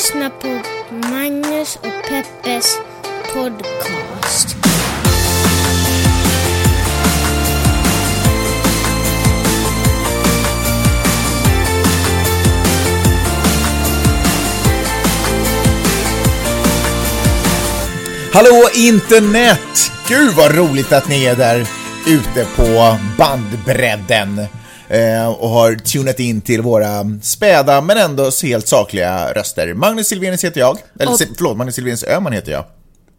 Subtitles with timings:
[0.00, 0.48] lyssnar på
[1.08, 2.78] Magnus och Peppes
[3.34, 4.56] podcast.
[18.32, 19.92] Hallå internet!
[20.08, 21.66] Gud vad roligt att ni är där
[22.06, 24.46] ute på bandbredden
[24.90, 29.74] eh, och har tunat in till våra späda men ändå helt sakliga röster.
[29.74, 32.64] Magnus Silvenius heter jag, eller Och- förlåt, Magnus Silvenius Öhman heter jag.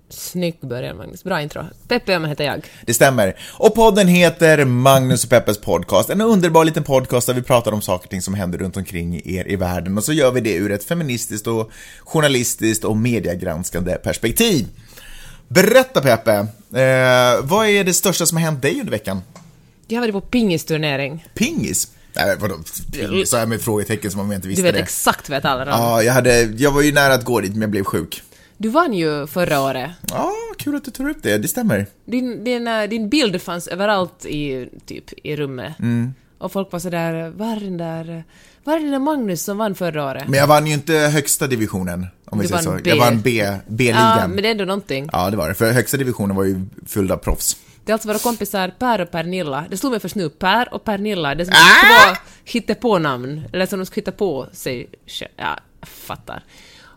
[0.09, 1.63] Snygg början Magnus, bra intro.
[1.87, 2.61] Peppe Öhman heter jag.
[2.85, 3.35] Det stämmer.
[3.53, 6.09] Och podden heter Magnus och Peppes podcast.
[6.09, 9.21] En underbar liten podcast där vi pratar om saker och ting som händer runt omkring
[9.25, 9.97] er i världen.
[9.97, 11.71] Och så gör vi det ur ett feministiskt och
[12.03, 14.67] journalistiskt och mediegranskande perspektiv.
[15.47, 19.21] Berätta Peppe, eh, vad är det största som har hänt dig under veckan?
[19.91, 21.27] Jag varit på pingisturnering.
[21.33, 21.87] Pingis?
[22.15, 22.55] Nej, vadå?
[22.91, 23.29] Pingis?
[23.29, 24.79] Så här med frågetecken som om jag inte Du visste vet det.
[24.81, 25.71] exakt vad jag talar om.
[25.71, 28.21] Ja, jag, hade, jag var ju nära att gå dit, men jag blev sjuk.
[28.57, 29.91] Du vann ju förra året.
[30.09, 31.37] Ja, kul att du tar upp det.
[31.37, 31.85] Det stämmer.
[32.05, 35.79] Din, din, eh, din bild fanns överallt i, typ, i rummet.
[35.79, 36.13] Mm.
[36.37, 38.23] Och folk var sådär, var är den där,
[38.63, 40.23] var är den där Magnus som vann förra året?
[40.27, 42.71] Men jag vann ju inte högsta divisionen, om vi Du säger så.
[42.71, 42.89] B.
[42.89, 44.31] Jag vann B, ja, B-ligan.
[44.31, 45.09] men det är ändå någonting.
[45.11, 45.55] Ja, det var det.
[45.55, 47.57] För högsta divisionen var ju full av proffs.
[47.85, 49.65] Det är alltså våra kompisar Per och Pernilla.
[49.69, 52.15] Det slog mig först nu, Per och Pernilla, det är som Ah!
[52.15, 53.41] två hittepånamn.
[53.53, 56.43] Eller som de ska hitta på sig Ja, jag fattar.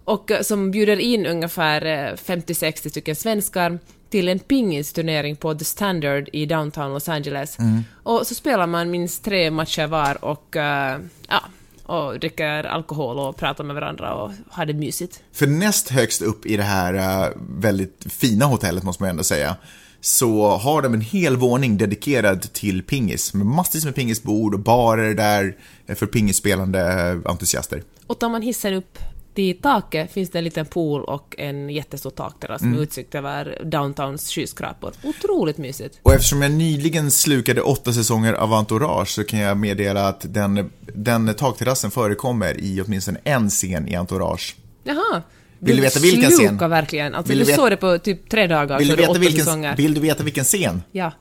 [0.04, 3.78] Och eh, som bjuder in ungefär eh, 50-60 stycken svenskar
[4.10, 7.56] till en pingisturnering på The Standard i downtown Los Angeles.
[8.02, 10.98] Och så spelar man minst tre matcher var och, eh,
[11.28, 11.40] ja,
[11.82, 15.20] och dricker alkohol och pratar med varandra och har det mysigt.
[15.32, 19.56] För näst högst upp i det här eh, väldigt fina hotellet, måste man ändå säga,
[20.04, 23.34] så har de en hel våning dedikerad till pingis.
[23.34, 25.56] Med massvis med pingisbord och barer där
[25.94, 26.82] för pingisspelande
[27.24, 27.82] entusiaster.
[28.06, 28.98] Och tar man hissen upp
[29.34, 34.30] till taket finns det en liten pool och en jättestor takterrass med utsikt över downtowns
[34.30, 34.92] skyskrapor.
[35.02, 35.98] Otroligt mysigt.
[36.02, 40.70] Och eftersom jag nyligen slukade åtta säsonger av Entourage så kan jag meddela att den,
[40.94, 44.56] den takterrassen förekommer i åtminstone en scen i Entourage.
[44.82, 45.22] Jaha.
[45.64, 46.48] Vill du veta vilken scen?
[46.48, 47.14] slukar verkligen.
[47.14, 49.76] Alltså, Vill du du såg det på typ tre dagar, Vill du, veta vilken, säsonger.
[49.76, 50.82] vill du veta vilken scen?
[50.92, 51.12] Ja.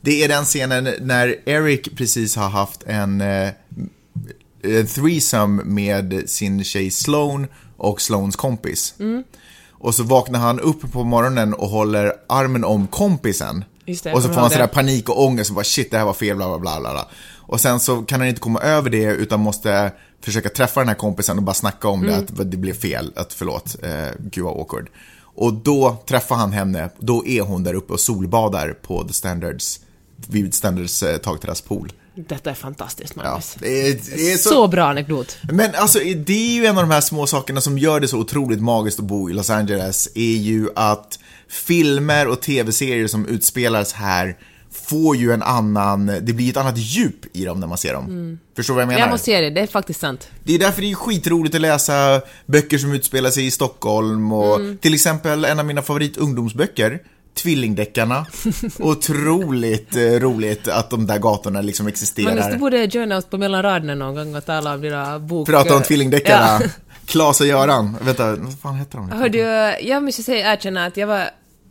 [0.00, 3.48] Det är den scenen när Eric precis har haft en, eh,
[4.62, 8.94] en threesome med sin tjej Sloane och Sloanes kompis.
[8.98, 9.24] Mm.
[9.70, 13.64] Och så vaknar han upp på morgonen och håller armen om kompisen.
[13.84, 16.12] Det, och så får han sådär panik och ångest och bara shit det här var
[16.12, 16.80] fel bla bla bla.
[16.80, 17.08] bla.
[17.36, 19.92] Och sen så kan han inte komma över det utan måste
[20.24, 22.26] försöka träffa den här kompisen och bara snacka om Mm.
[22.26, 24.88] det, att det blev fel, att förlåt, eh, gud vad awkward.
[25.34, 29.80] Och då träffar han henne, då är hon där uppe och solbadar på The Standards,
[30.28, 31.92] vid Standards eh, takterrasspool.
[32.14, 33.56] Detta är fantastiskt, Ja, Magnus.
[33.60, 34.48] det är, det är så...
[34.48, 34.68] så...
[34.68, 35.36] bra anekdot.
[35.52, 38.18] Men alltså, det är ju en av de här små sakerna som gör det så
[38.18, 41.18] otroligt magiskt att bo i Los Angeles, är ju att
[41.48, 44.36] filmer och tv-serier som utspelas här
[44.72, 48.38] får ju en annan, det blir ett annat djup i dem när man ser dem.
[48.56, 49.00] Förstår du vad jag menar?
[49.00, 50.28] Jag måste säga det, det är faktiskt sant.
[50.44, 54.56] Det är därför det är skitroligt att läsa böcker som utspelar sig i Stockholm och
[54.56, 54.78] Mm.
[54.78, 56.98] till exempel en av mina favorit ungdomsböcker,
[57.34, 58.26] Tvillingdeckarna.
[58.78, 62.26] Otroligt eh, roligt att de där gatorna liksom existerar.
[62.28, 65.46] Magnus, du borde joina oss på mellan raderna någon gång och tala om dina bok...
[65.48, 66.58] Prata om tvillingdeckarna.
[66.62, 66.68] Ja.
[67.06, 67.96] Klas och Göran.
[68.02, 69.10] Vänta, vad fan heter de?
[69.10, 69.38] Hördu,
[69.86, 71.30] jag måste säga erkänna att jag var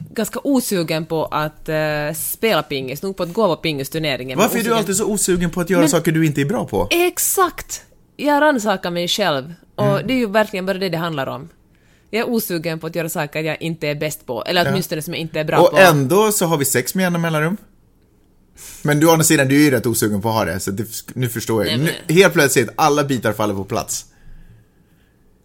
[0.09, 1.77] ganska osugen på att eh,
[2.15, 4.37] spela pingis, nog på att gå på pingisturneringen.
[4.37, 6.45] men Varför är du alltid så osugen på att göra Men- saker du inte är
[6.45, 6.87] bra på?
[6.91, 7.81] Exakt!
[8.17, 10.07] Jag rannsakar mig själv, och Mm.
[10.07, 11.49] det är ju verkligen bara det det handlar om.
[12.09, 15.13] Jag är osugen på att göra saker jag inte är bäst på, eller åtminstone som
[15.13, 15.77] jag inte är bra Och på.
[15.77, 17.57] ändå så har vi sex med jämna mellanrum.
[18.81, 20.71] Men du å andra sidan, du är ju rätt osugen på att ha det, så
[20.71, 21.79] det, nu förstår jag.
[21.79, 24.05] Nej, Nu, helt plötsligt, alla bitar faller på plats.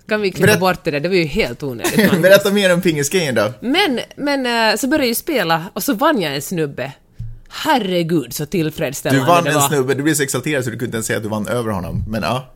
[0.09, 1.01] Kan vi klippa Berätt- bort det där?
[1.01, 2.23] Det var ju helt onödigt.
[2.23, 3.53] Berätta mer om pingisgrejen då.
[3.61, 6.93] Men, men eh, så började jag ju spela och så vann jag en snubbe.
[7.49, 10.85] Herregud så Du tillfredsställande vann det en snubbe, du blev så exalterad så du kunde
[10.85, 12.05] inte ens säga att du vann över honom.
[12.09, 12.55] Men ja,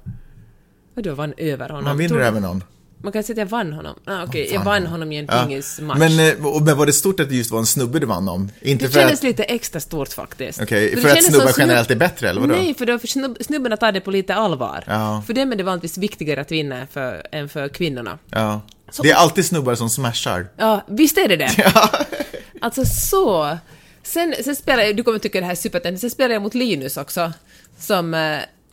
[0.95, 1.85] Vadå vann över honom?
[1.85, 2.65] man vinner Tror- över någon.
[3.03, 3.95] Man kan säga att jag vann honom.
[4.05, 4.65] Ah, Okej, jag Fan.
[4.65, 5.43] vann honom i en Ja.
[5.47, 5.99] pingismatch.
[5.99, 8.51] Men, eh, men var det stort att det just var en snubbe du vann om?
[8.63, 9.25] Inte det för kändes att...
[9.25, 10.63] lite extra stort faktiskt.
[10.63, 12.55] Okej, det för att kändes snubbar som snubb- generellt är bättre, eller vadå?
[12.55, 14.85] Nej, för, då, för snubb, snubbarna tar det på lite allvar.
[14.87, 15.23] Ja.
[15.27, 18.19] För dem är det vanligtvis viktigare att vinna för, än för kvinnorna.
[18.31, 18.61] Ja.
[19.03, 20.47] Det är alltid snubbar som smashar.
[20.57, 21.73] Ja, visst är det det?
[22.63, 23.59] Alltså så.
[24.03, 26.55] Sen, sen spelar jag, du kommer tycka det här är supertändigt, sen spelar jag mot
[26.55, 27.33] Linus också.
[27.79, 28.15] Som...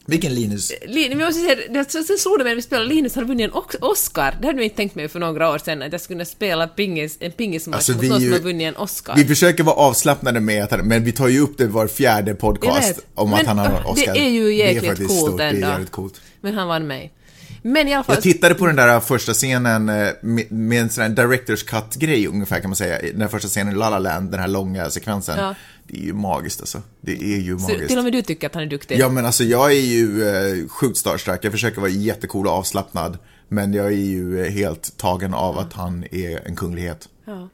[0.10, 0.72] Vilken Linus?
[0.86, 3.16] Lin, men jag måste säga, det, så- sen slog det mig när vi spelade, Linus
[3.16, 4.38] hade vunnit en Oscar.
[4.42, 7.18] Det hade jag inte tänkt mig för några år sedan, att jag skulle spela pingis,
[7.20, 9.16] en pingismatch Alltså, mot någon som har vunnit en Oscar.
[9.16, 13.00] Vi försöker vara avslappnade med att men vi tar ju upp det var fjärde podcast
[13.16, 14.14] om Men, att han har äh, Oscar.
[14.14, 15.68] Det är ju jäkligt faktiskt coolt stort, det är ändå.
[15.68, 16.22] jävligt coolt.
[16.42, 17.14] Men han vann mig.
[17.62, 18.16] Men i alla fall...
[18.16, 22.28] Jag tittade på den där första scenen eh, med, med en sån här director's cut-grej
[22.28, 23.12] ungefär kan man säga.
[23.14, 25.40] Den första scenen i La La Land, den här långa sekvensen.
[25.40, 25.56] Ja.
[25.88, 26.82] Det är ju magiskt alltså.
[27.02, 27.88] Det är ju så magiskt.
[27.88, 29.00] till och med du tycker att han är duktig.
[29.00, 31.40] Ja men alltså jag är ju eh, sjukt starstruck.
[31.42, 33.18] Jag försöker vara jättecool och avslappnad.
[33.48, 37.10] Men jag är ju eh, helt tagen av att han är en kunglighet.
[37.26, 37.50] Ja.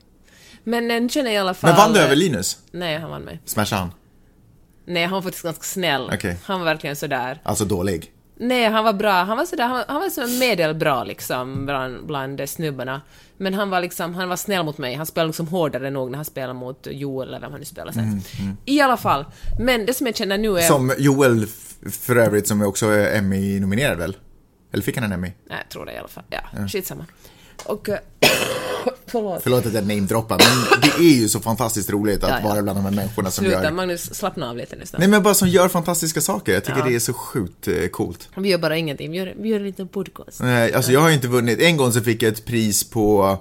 [0.64, 1.70] Men eh, nu känner jag i alla fall...
[1.70, 2.58] Men vann du över Linus?
[2.72, 3.40] Nej, han vann mig.
[3.46, 3.92] Smashade han?
[4.86, 6.12] Nej, han var faktiskt ganska snäll.
[6.14, 6.38] Okej.
[6.44, 7.42] Han var verkligen sådär.
[7.44, 8.12] Alltså dålig?
[8.48, 9.12] Nej, han var bra.
[9.24, 13.02] Han var sådär, han, var- han var så medelbra liksom bland, bland snubbarna.
[13.38, 14.96] Men han var liksom, han var snäll mot mig.
[14.96, 17.94] Han spelade liksom hårdare nog när han spelade mot Joel eller vem han nu spelade
[17.94, 18.22] sen.
[18.66, 19.26] I alla fall.
[19.60, 20.62] Men det som jag känner nu är...
[20.62, 21.48] Som Joel
[21.92, 24.18] för övrigt som också är Emmy-nominerad väl?
[24.74, 25.32] Eller fick han en Emmy?
[25.50, 26.24] Nej, jag tror det i alla fall.
[26.30, 27.06] Ja, skitsamma.
[27.66, 27.90] Och...
[27.90, 27.98] eh,
[29.08, 29.44] förlåt.
[29.44, 32.50] Förlåt att jag namedroppar, men det är ju så fantastiskt roligt att Ja, ja.
[32.50, 33.72] vara bland de här människorna som Sluta, gör...
[33.72, 35.00] Magnus, slappna av lite nu snart.
[35.00, 36.54] Nej men bara som gör fantastiska saker.
[36.54, 36.86] Jag tycker Ja.
[36.86, 38.30] det är så sjukt eh, coolt.
[38.36, 39.12] Vi gör bara ingenting.
[39.12, 40.40] Vi gör, vi gör en liten podcast.
[40.42, 41.60] Nej, alltså jag har ju inte vunnit.
[41.62, 43.38] En gång så fick jag ett pris på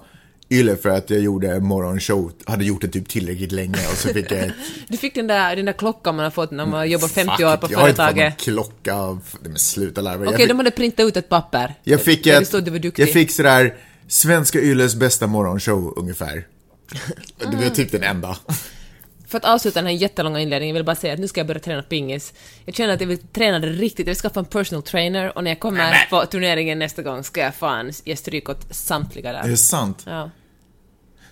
[0.50, 4.30] Yle för att jag gjorde morgonshow, hade gjort det typ tillräckligt länge och så fick
[4.32, 4.52] jag ett...
[4.88, 7.46] Du fick den där, den där klockan man har fått när man jobbar 50 Fuck
[7.46, 8.46] år på jag har inte fått företaget.
[8.46, 10.16] någon klocka Men sluta larva.
[10.25, 11.75] Okej, jag fick, de hade printat ut ett papper.
[11.82, 12.48] jag fick Där det ett...
[12.48, 13.02] stod du var duktig.
[13.02, 13.75] Jag fick sådär,
[14.08, 16.46] Svenska Yles bästa morgonshow ungefär.
[17.50, 18.37] Det var typ den enda.
[19.28, 21.46] För att avsluta den här jättelånga inledningen vill jag bara säga att nu ska jag
[21.46, 22.32] börja träna pingis.
[22.64, 25.44] Jag känner att jag vill träna det riktigt, jag vill skaffa en personal trainer och
[25.44, 29.43] när jag kommer på turneringen nästa gång ska jag fan ge stryk åt samtliga Är
[29.43, 29.49] där.
[29.49, 30.02] det sant?
[30.06, 30.31] Ja.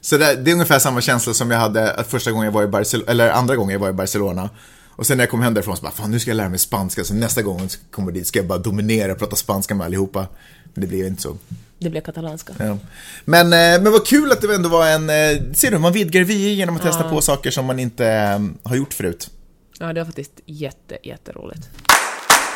[0.00, 2.62] Så det, det är ungefär samma känsla som jag hade att första gången jag var
[2.62, 4.50] i Barcelona, eller andra gången jag var i Barcelona.
[4.88, 6.58] Och sen när jag kom hem därifrån så bara, fan nu ska jag lära mig
[6.58, 9.84] spanska, så nästa gång jag kommer dit ska jag bara dominera och prata spanska med
[9.84, 10.26] allihopa.
[10.74, 11.36] Men det blev inte så.
[11.80, 12.52] Det blir katalanska.
[12.58, 12.78] Ja.
[13.24, 16.24] Men, eh, men vad kul att det ändå var en, eh, ser du, man vidgar
[16.24, 19.30] vyer genom att testa på saker som man inte eh, har gjort förut.
[19.78, 21.68] Ja, det var faktiskt jätte, jätteroligt.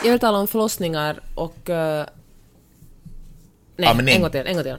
[0.05, 1.71] Jag vill tala om förlossningar och...
[1.71, 2.07] eh,
[3.77, 4.15] nej, Ja, nej.
[4.15, 4.77] en gång till, en gång till.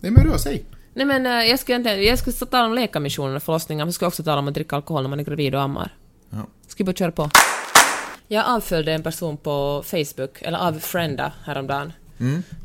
[0.00, 0.64] Nej men rör sig.
[0.94, 4.22] Nej men jag inte, jag ska tala om läkarmissionen och förlossningar, men jag ska också
[4.22, 5.94] tala om att dricka alkohol när man är gravid och ammar.
[6.30, 6.46] Ja.
[6.66, 7.30] Ska vi bara köra på?
[8.28, 11.92] Jag avföljde en person på Facebook, eller avfrienda häromdagen.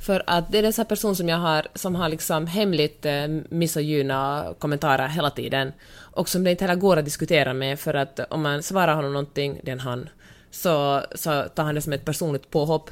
[0.01, 3.27] För att det är en sån person som jag har, som har liksom hemligt eh,
[3.50, 5.71] misogyna kommentarer hela tiden.
[5.95, 9.13] Och som det inte heller går att diskutera med, för att om man svarar honom
[9.13, 10.09] någonting, det är en han,
[10.51, 12.89] så, så tar han det som ett personligt påhopp.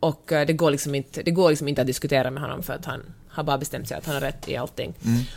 [0.00, 2.72] Och eh, det går, liksom inte, det går liksom inte att diskutera med honom för
[2.72, 4.94] att han har bara bestämt sig att han har rätt i allting.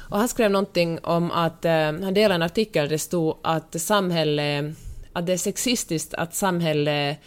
[0.10, 3.82] Och han skrev någonting om att, eh, han delade en artikel där det stod att
[3.82, 4.74] samhälle,
[5.14, 7.18] att det är sexistiskt att samhälle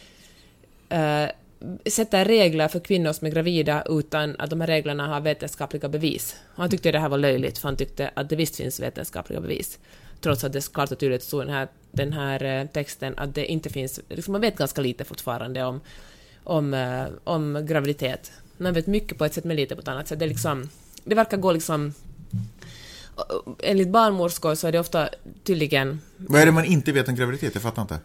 [0.89, 1.25] eh,
[1.87, 6.37] sätter regler för kvinnor som är gravida utan att de här reglerna har vetenskapliga bevis.
[6.55, 9.41] Och han tyckte det här var löjligt, för han tyckte att det visst finns vetenskapliga
[9.41, 9.79] bevis.
[10.21, 13.35] Trots att det klart och tydligt stod i den här, den här eh, texten att
[13.35, 15.81] det inte finns, liksom man vet ganska lite fortfarande om,
[16.45, 18.33] om, eh, om graviditet.
[18.57, 20.19] Man vet mycket på ett sätt men lite på ett annat sätt.
[20.19, 20.69] Det, liksom,
[21.05, 21.95] det verkar gå liksom...
[23.17, 25.09] Eh, enligt barnmorskor så är det ofta
[25.45, 27.55] tydligen Vad är det man inte vet om graviditet?
[27.55, 27.99] Jag fattar inte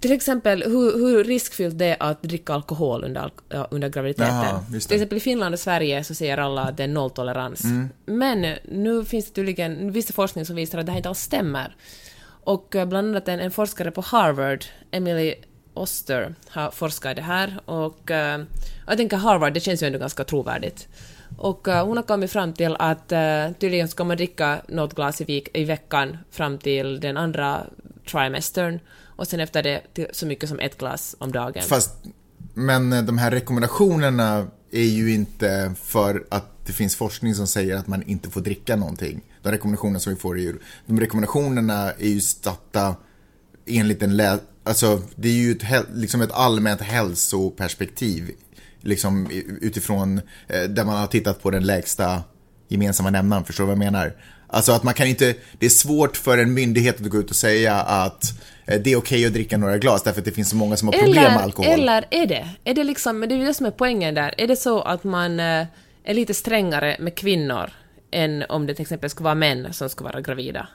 [0.00, 3.30] till exempel hur, hur riskfyllt det är att dricka alkohol under,
[3.70, 4.34] under graviditeten.
[4.34, 4.64] Jaha.
[4.68, 7.64] Till exempel i Finland och Sverige så säger alla att det är nolltolerans.
[7.64, 7.88] Mm.
[8.06, 11.76] Men nu finns det tydligen det forskning som visar att det här inte alls stämmer.
[12.44, 15.34] Och eh, bland annat en, en forskare på Harvard, Emily
[15.74, 17.60] Oster, har forskat i det här.
[17.64, 18.40] Och eh,
[18.86, 20.88] jag tänker Harvard, det känns ju ändå ganska trovärdigt.
[21.36, 25.20] Och eh, hon har kommit fram till att uh, tydligen ska man dricka något glas
[25.54, 27.62] i veckan fram till den andra
[28.10, 28.80] trimestern
[29.18, 31.62] och sen efter det till så mycket som ett glas om dagen.
[31.62, 31.94] Fast,
[32.54, 37.76] men eh, de här rekommendationerna är ju inte för att det finns forskning som säger
[37.76, 39.20] att man inte får dricka någonting.
[39.42, 42.96] De rekommendationerna som vi får är ju, de rekommendationerna är ju statta
[43.66, 48.30] enligt en lä, alltså det är ju ett, liksom ett allmänt hälsoperspektiv.
[48.80, 52.22] Liksom utifrån, eh, där man har tittat på den lägsta
[52.68, 54.12] gemensamma nämnaren, förstår du vad jag menar?
[54.46, 57.36] Alltså att man kan inte, det är svårt för en myndighet att gå ut och
[57.36, 58.32] säga att
[58.76, 60.92] det är okej att dricka några glas därför att det finns så många som har
[60.92, 61.72] problem med alkohol.
[61.72, 62.48] eller är det?
[62.64, 64.34] Är det liksom, men det är ju det som är poängen där.
[64.38, 65.66] Är det så att man eh,
[66.04, 67.70] är lite strängare med kvinnor
[68.10, 70.68] än om det till exempel skulle vara män som ska vara gravida?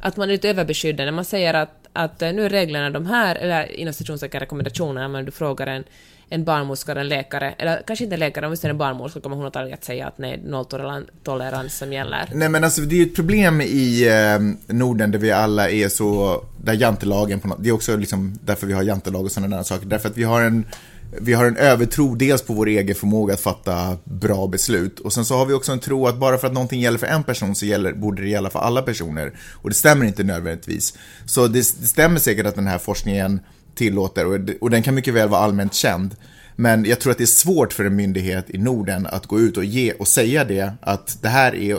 [0.00, 1.12] Att man är lite överbeskyddande.
[1.12, 5.24] Man säger att, att eh, nu är reglerna de här, eller inom citationstecken rekommendationerna, men
[5.24, 5.84] du frågar en,
[6.28, 9.20] en barnmorska eller en läkare, eller kanske inte en läkare, om det är en barnmorska
[9.20, 12.28] kommer hon antagligen att säga att nej, nolltolerans som gäller.
[12.32, 15.88] Nej men alltså det är ju ett problem i eh, Norden där vi alla är
[15.88, 19.56] så, där jantelagen på något, det är också liksom därför vi har jantelag och sådana
[19.56, 20.64] där saker, därför att vi har en
[21.10, 25.24] vi har en övertro dels på vår egen förmåga att fatta bra beslut och sen
[25.24, 27.54] så har vi också en tro att bara för att någonting gäller för en person
[27.54, 29.32] så gäller, borde det gälla för alla personer.
[29.54, 30.98] Och det stämmer inte nödvändigtvis.
[31.26, 33.40] Så det, det stämmer säkert att den här forskningen
[33.74, 36.16] tillåter och, och den kan mycket väl vara allmänt känd.
[36.56, 39.56] Men jag tror att det är svårt för en myndighet i Norden att gå ut
[39.56, 41.74] och ge och säga det, att det här är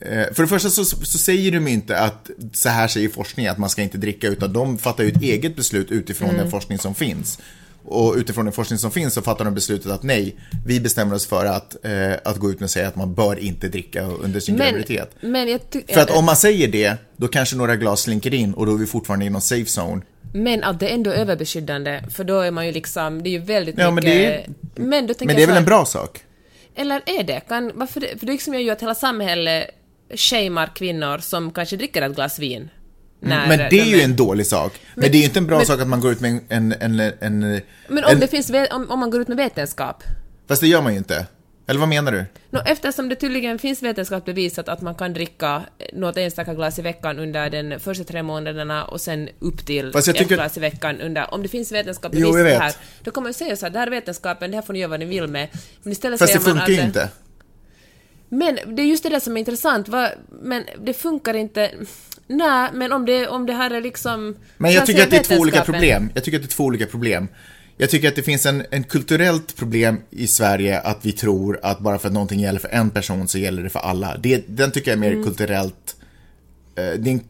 [0.00, 3.58] eh, för det första så, så säger de inte att så här säger forskningen att
[3.58, 6.94] man ska inte dricka utan de fattar ju ett eget beslut utifrån den forskning som
[6.94, 7.38] finns.
[7.88, 11.26] Och utifrån den forskning som finns så fattar de beslutet att nej, vi bestämmer oss
[11.26, 14.56] för att, eh, att gå ut och säga att man bör inte dricka under sin
[14.56, 15.10] graviditet.
[15.20, 18.54] men jag ty- För att om man säger det, då kanske några glas slinker in
[18.54, 20.02] och då är vi fortfarande i någon safe zone.
[20.34, 23.38] Men att det ändå är överbeskyddande, för då är man ju liksom, det är ju
[23.38, 24.10] väldigt Ja, men mycket...
[24.12, 26.20] det är- men, Men det är väl en bra sak?
[26.74, 27.40] Eller är det?
[27.48, 28.18] Kan, varför det?
[28.18, 29.70] För det liksom gör ju att hela samhället
[30.14, 32.68] shamear kvinnor som kanske dricker ett glas vin.
[33.32, 34.72] Mm, Men det är de ju en dålig sak.
[34.94, 36.30] Men, Men- det är ju inte en bra men- sak att man går ut med
[36.48, 36.72] en...
[36.80, 40.02] en, en, en Men om, det finns, om, om man går ut med vetenskap.
[40.48, 41.26] Fast det gör man ju inte.
[41.68, 42.24] Eller vad menar du?
[42.50, 46.82] Nå, eftersom det tydligen finns vetenskap bevisat att man kan dricka något enstaka glas i
[46.82, 50.56] veckan under den första tre månaderna och sen upp till Fast jag ett tycker- glas
[50.56, 51.34] i veckan under...
[51.34, 52.72] Om det finns vetenskap Jo, det här,
[53.04, 54.78] då kommer man ju säga så här, det här är vetenskapen, det här får ni
[54.78, 55.48] göra vad ni vill med.
[55.82, 57.08] Men istället Fast det funkar ju inte.
[58.28, 60.10] Men det är just det där som är intressant, va?
[60.42, 61.70] men det funkar inte...
[62.26, 64.36] Nej, men om det, om det här är liksom...
[64.56, 66.10] Men jag tycker att det är två olika problem.
[66.14, 67.28] Jag tycker att det är två olika problem.
[67.76, 71.78] Jag tycker att det finns en, en kulturellt problem i Sverige att vi tror att
[71.80, 74.16] bara för att någonting gäller för en person så gäller det för alla.
[74.16, 75.24] Det, den tycker jag är mer Mm.
[75.24, 75.96] kulturellt...
[76.76, 77.20] Eh, det, är en,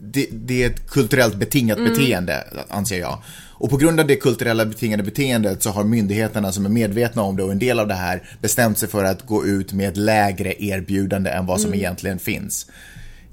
[0.00, 1.92] det, det är ett kulturellt betingat Mm.
[1.92, 3.18] beteende, anser jag.
[3.54, 7.36] Och på grund av det kulturella betingade beteendet så har myndigheterna som är medvetna om
[7.36, 9.96] det och en del av det här bestämt sig för att gå ut med ett
[9.96, 11.80] lägre erbjudande än vad som Mm.
[11.80, 12.66] egentligen finns.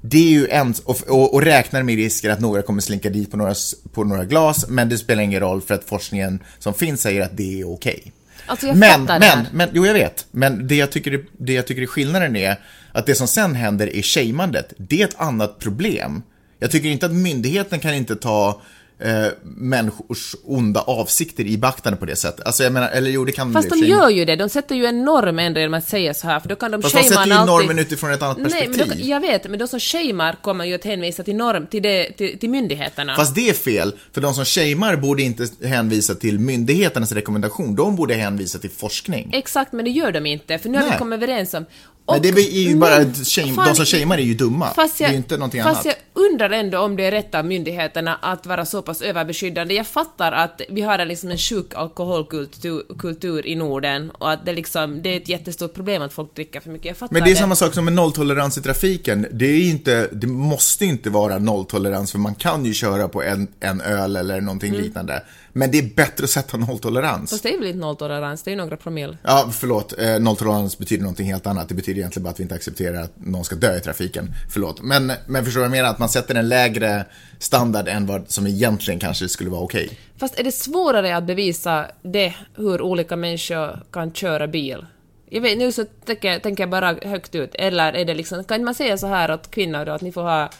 [0.02, 3.30] Det är ju en, och, och, och räknar med risken att några kommer slinka dit
[3.30, 3.54] på några,
[3.92, 7.36] på några glas, men det spelar ingen roll för att forskningen som finns säger att
[7.36, 8.12] det är okej.
[8.46, 11.66] Alltså, jag Men, fattar men, men, jo jag vet, men det jag, tycker, det jag
[11.66, 12.56] tycker är skillnaden är
[12.92, 14.72] att det som sen händer är shamandet.
[14.76, 16.22] Det är ett annat problem.
[16.60, 18.60] Jag tycker inte att myndigheten kan inte ta
[19.00, 22.46] eh, människors onda avsikter i beaktande på det sättet.
[22.46, 24.74] Alltså jag menar, eller jo det kan Fast och de gör ju det, de sätter
[24.74, 27.02] ju en norm ändå genom att säga så här, för då kan de Fast de
[27.02, 27.46] sätter ju alltid...
[27.46, 28.88] normen utifrån ett annat Nej, perspektiv.
[28.88, 31.82] men då, jag vet, men de som shamear kommer ju att hänvisa till norm, till,
[31.82, 33.16] det, till, till myndigheterna.
[33.16, 37.96] Fast det är fel, för de som shamear borde inte hänvisa till myndigheternas rekommendation, de
[37.96, 39.30] borde hänvisa till forskning.
[39.32, 40.92] Exakt, men det gör de inte, för nu har Nej.
[40.92, 41.64] vi kommit överens om...
[42.12, 44.74] Men det är ju bara shame, fan, de som shamear är ju dumma.
[44.74, 45.84] Fast det jag, är ju inte någonting annat.
[45.84, 45.94] jag
[46.30, 49.74] undrar ändå om det är rätt av myndigheterna att vara så pass överbeskyddande.
[49.74, 54.46] Jag fattar att vi har en liksom en sjuk alkoholkultur kultur i Norden och att
[54.46, 56.86] det, liksom, det är ett jättestort problem att folk dricker för mycket.
[56.86, 59.26] Jag fattar Men det är samma sak som med nolltolerans i trafiken.
[59.32, 63.48] Det är inte, det måste inte vara nolltolerans för man kan ju köra på en,
[63.60, 65.22] en öl eller någonting liknande.
[65.52, 67.30] Men det är bättre att sätta nolltolerans.
[67.30, 69.18] Fast det är väl inte nolltolerans, det är ju några promille.
[69.22, 69.98] Ja, förlåt.
[69.98, 71.68] Eh, nolltolerans betyder någonting helt annat.
[71.68, 74.34] Det betyder egentligen bara att vi inte accepterar att någon ska dö i trafiken.
[74.50, 74.82] Förlåt.
[74.82, 75.90] Men, men förstår du vad jag menar?
[75.90, 77.04] Att man sätter en lägre
[77.38, 79.98] standard än vad som egentligen kanske skulle vara okej.
[80.16, 84.86] Fast är det svårare att bevisa det, hur olika människor kan köra bil?
[85.32, 88.64] Jag vet, nu så tänker, tänker jag bara högt ut, eller är det liksom, kan
[88.64, 90.50] man säga så här åt kvinnor då, att ni får ha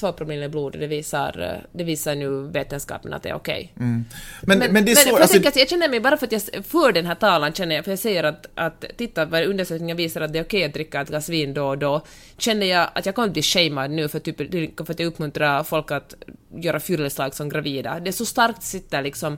[0.00, 3.72] två promille blod, det visar, eh, det visar nu vetenskapen att det är okej.
[3.74, 5.12] Men, men, det är svårt.
[5.12, 7.52] jag, Alltså, tänker att jag känner mig, bara för att jag för den här talan
[7.52, 10.64] känner jag, för jag säger att, att titta vad undersökningar visar att det är okej
[10.64, 12.02] att dricka ett glas vin då och då,
[12.38, 14.36] känner jag att jag kommer att bli shamead nu för, typ,
[14.86, 16.14] för att jag uppmuntrar folk att
[16.56, 18.00] göra fylleslag som gravida.
[18.00, 19.36] Det är så starkt sitter liksom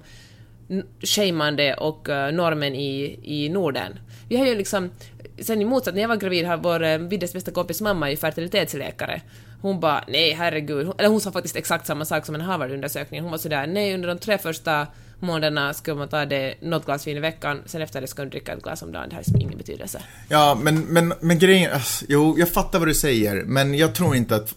[1.00, 3.98] shameande och eh, normen i, i Norden.
[4.28, 4.90] Vi har ju liksom,
[5.38, 8.10] sen i motsatt, när jag var gravid har vår uh, Viddes bästa kompis mamma är
[8.10, 9.20] ju fertilitetsläkare.
[9.62, 13.20] Hon bara nej herregud, Hon- eller hon sa faktiskt exakt samma sak som en Harvard-undersökning.
[13.22, 14.86] Hon var sådär nej under de tre första
[15.20, 18.30] månaderna ska man ta det något glas vin i veckan, sen efter det ska man
[18.30, 20.02] dricka ett glas om dagen, det har liksom ingen betydelse.
[20.28, 24.16] Ja, men, men, men grejen, alltså, jo, jag fattar vad du säger, men jag tror
[24.16, 24.54] inte att,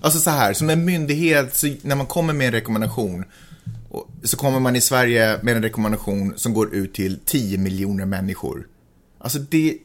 [0.00, 3.24] alltså så här, som en myndighet, så när man kommer med en rekommendation,
[4.22, 8.66] så kommer man i Sverige med en rekommendation som går ut till 10 miljoner människor.
[9.18, 9.78] Alltså det,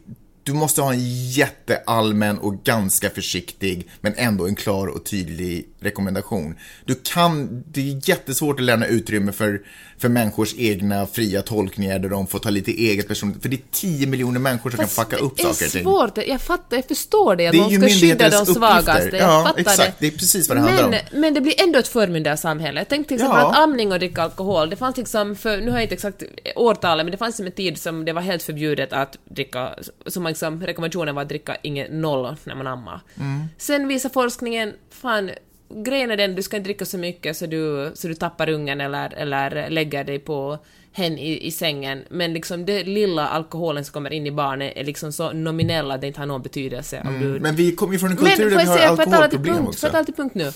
[0.44, 6.56] du måste ha en jätteallmän och ganska försiktig, men ändå en klar och tydlig rekommendation.
[6.86, 9.62] Du kan, det är jättesvårt att lämna utrymme för,
[10.04, 13.62] för människors egna fria tolkningar där de får ta lite eget personligt, för det är
[13.72, 15.84] 10 miljoner människor som kan fucka upp det är saker och ting.
[15.84, 19.30] svårt, jag fattar, jag förstår det, att Det är man ska skydda de svagaste, jag
[19.30, 20.00] Ja, fattar exakt.
[20.00, 20.08] det.
[20.08, 21.20] Det är precis vad det handlar men, om.
[21.22, 22.86] Men det blir ändå ett förmyndarsamhälle.
[22.90, 23.50] Tänk till exempel Ja.
[23.52, 26.24] att amning och dricka alkohol, det fanns liksom, för, nu har jag inte exakt
[26.56, 30.28] årtalet, men det fanns som en tid som det var helt förbjudet att dricka, som
[30.28, 33.02] liksom rekommendationen var att dricka inget noll när man ammar.
[33.20, 33.44] Mm.
[33.58, 35.32] Sen visar forskningen, fan,
[35.76, 38.82] grejen är den, du ska inte dricka så mycket så du, så du tappar ungen
[38.82, 40.60] eller, eller lägger dig på
[40.96, 44.84] hen i, i sängen, men liksom det lilla alkoholen som kommer in i barnet är
[44.84, 47.40] liksom så nominell att det inte har någon betydelse om du...
[47.40, 49.80] Men vi kommer ju från en Men kultur får där vi har alkoholproblem punkt, också.
[49.80, 50.52] för att tala till punkt nu.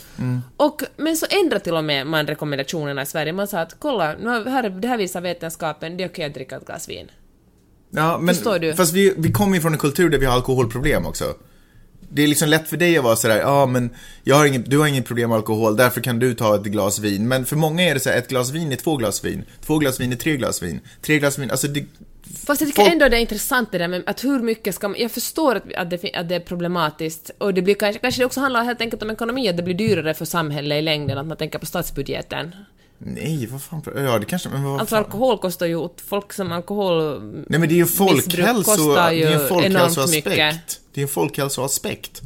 [0.58, 3.34] Och, men så ändrar till och med man rekommendationerna i Sverige.
[3.34, 6.56] Man sa att kolla, nu här, det här visar vetenskapen, det är okej att dricka
[6.56, 7.12] ett glas vin.
[7.90, 8.74] Ja, men Förstår du?
[8.74, 11.26] fast vi, vi kommer ju från en kultur där vi har alkoholproblem också.
[12.10, 13.90] Det är liksom lätt för dig att vara sådär, ja men
[14.24, 17.00] jag har inget, du har inget problem med alkohol, därför kan du ta ett glas
[17.00, 17.28] vin.
[17.28, 19.78] Men för många är det så här, ett glas vin är två glas vin, två
[19.78, 21.86] glas vin är tre glas vin, tre glas vin, alltså det...
[22.46, 24.88] Fast jag tycker Folk- ändå det är intressant det där med att hur mycket ska
[24.88, 25.00] man...
[25.00, 28.26] Jag förstår att, att, det, att det är problematiskt och det blir kanske, kanske det
[28.26, 31.28] också handlar helt enkelt om ekonomi, att det blir dyrare för samhället i längden, att
[31.28, 32.56] man tänker på statsbudgeten.
[33.00, 35.04] Nej, vad fan, ja det kanske, men vad Alltså fan.
[35.04, 37.22] alkohol kostar ju folk som alkohol...
[37.50, 40.82] Nej men det är ju folkhälso, det ju är en enormt folkhälsoaspekt.
[40.94, 42.22] Det är en folkhälsoaspekt.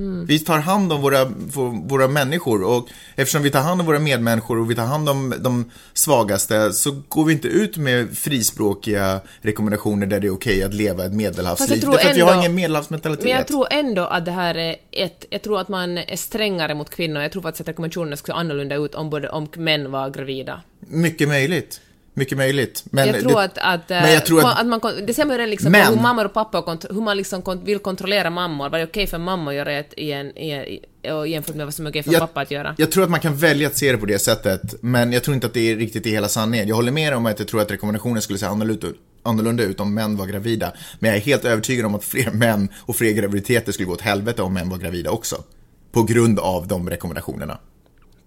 [0.00, 0.26] Mm.
[0.26, 3.98] Vi tar hand om våra, vå- våra människor och eftersom vi tar hand om våra
[3.98, 9.20] medmänniskor och vi tar hand om de svagaste så går vi inte ut med frispråkiga
[9.40, 11.80] rekommendationer där det är okej att leva ett medelhavsliv.
[11.80, 13.24] Därför att vi har ingen medelhavsmentalitet.
[13.24, 15.24] Men jag tror ändå att det här är ett...
[15.30, 17.22] Jag tror att man är strängare mot kvinnor.
[17.22, 20.62] Jag tror faktiskt att rekommendationerna skulle se annorlunda ut om, både, om män var gravida.
[20.80, 21.80] Mycket möjligt.
[22.14, 22.84] Mycket möjligt.
[22.90, 25.32] Men jag tror det, att, att, men jag tror kon- att- man, det ser man
[25.34, 28.30] ju redan liksom Men- hur mammor och pappor, kont- hur man liksom kont- vill kontrollera
[28.30, 28.68] mammor.
[28.70, 30.80] Vad är okej för mamma att göra ett, i en, i,
[31.12, 32.74] och jämfört med vad som är okej för jag, pappa att göra.
[32.78, 35.34] Jag tror att man kan välja att se det på det sättet, men jag tror
[35.34, 36.68] inte att det är riktigt i hela sanningen.
[36.68, 39.80] Jag håller med om att jag tror att rekommendationen skulle se annorlunda ut, annorlunda ut
[39.80, 40.72] om män var gravida.
[40.98, 44.00] Men jag är helt övertygad om att fler män och fler graviditeter skulle gå åt
[44.00, 45.36] helvete om män var gravida också.
[45.92, 47.58] På grund av de rekommendationerna.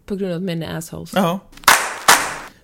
[0.06, 1.12] På grund av att män är assholes.
[1.16, 1.40] Ja.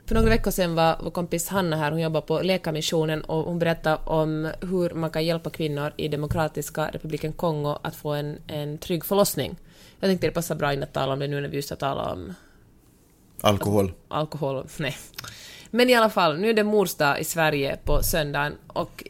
[0.10, 3.60] För några veckor sedan var vår kompis Hanna här, hon jobbar på Läkarmissionen och hon
[3.60, 8.78] berättade om hur man kan hjälpa kvinnor i Demokratiska republiken Kongo att få en, en
[8.78, 9.56] trygg förlossning.
[10.00, 11.78] Jag tänkte det passar bra in att tala om det nu när vi just har
[11.78, 12.34] talat om
[13.42, 13.92] Alkohol.
[14.08, 14.68] alkohol.
[14.78, 14.98] Nej.
[15.70, 19.04] Men i alla fall, nu är det mors dag i Sverige på söndagen och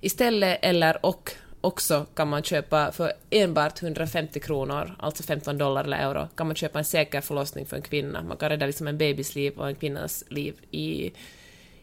[0.00, 1.32] istället eller och
[1.68, 6.56] också kan man köpa för enbart 150 kronor, alltså 15 dollar eller euro, kan man
[6.56, 8.22] köpa en säker förlossning för en kvinna.
[8.22, 11.12] Man kan rädda liksom en babys liv och en kvinnas liv i,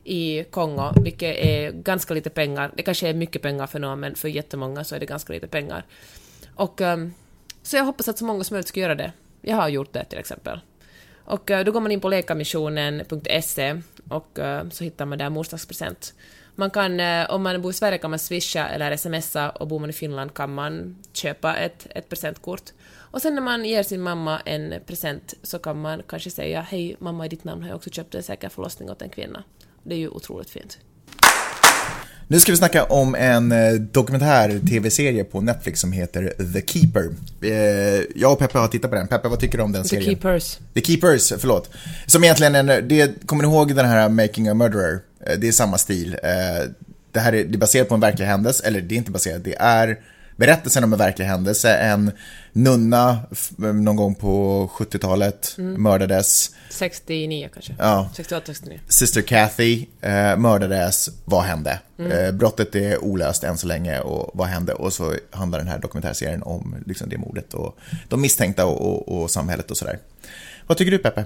[0.04, 2.71] i Kongo, vilket är ganska lite pengar.
[2.78, 5.48] Det kanske är mycket pengar för någon, men för jättemånga så är det ganska lite
[5.48, 5.86] pengar.
[6.56, 7.13] Och, ehm,
[7.63, 9.12] så jag hoppas att så många som möjligt ska göra det.
[9.41, 10.60] Jag har gjort det till exempel.
[11.26, 16.13] Och eh, då går man in på läkarmissionen.se och eh, så hittar man där morsdagspresent.
[16.56, 19.80] Man kan, eh, om man bor i Sverige kan man swisha eller smsa och bor
[19.80, 22.72] man i Finland kan man köpa ett, ett presentkort.
[22.96, 26.96] Och sen när man ger sin mamma en present så kan man kanske säga hej
[27.00, 29.44] mamma i ditt namn har jag också köpt en säker förlossning åt en kvinna.
[29.84, 30.80] Det är ju otroligt fint.
[32.28, 37.10] Nu ska vi snacka om en eh, dokumentär-tv-serie på Netflix som heter The Keeper.
[37.42, 39.08] Eh, Jag och Peppe har tittat på den.
[39.08, 40.06] Peppe, vad tycker du om den The serien?
[40.06, 40.58] Keepers.
[40.74, 41.70] The Keepers, förlåt.
[42.06, 45.00] Som egentligen en, det, kommer ni ihåg den här Making a Murderer?
[45.26, 46.18] Eh, Det är samma stil.
[47.12, 49.44] Det här är, det är baserat på en verklig händelse, eller det är inte baserat,
[49.44, 50.00] det är
[50.36, 51.74] berättelsen om en verklig händelse.
[51.76, 52.12] En
[52.54, 53.19] nunna
[53.58, 56.52] någon gång på 70-talet mördades.
[56.69, 57.76] 69 kanske?
[57.80, 58.10] Ja.
[58.15, 58.80] 68, 69.
[58.88, 61.80] Syster Kathy eh, mördades, vad hände?
[62.00, 64.74] Eh, brottet är olöst än så länge och vad hände?
[64.74, 67.78] Och så handlar den här dokumentärserien om liksom, det mordet och
[68.10, 70.00] de misstänkta och, och, och samhället och sådär.
[70.67, 71.26] Vad tycker du Peppe?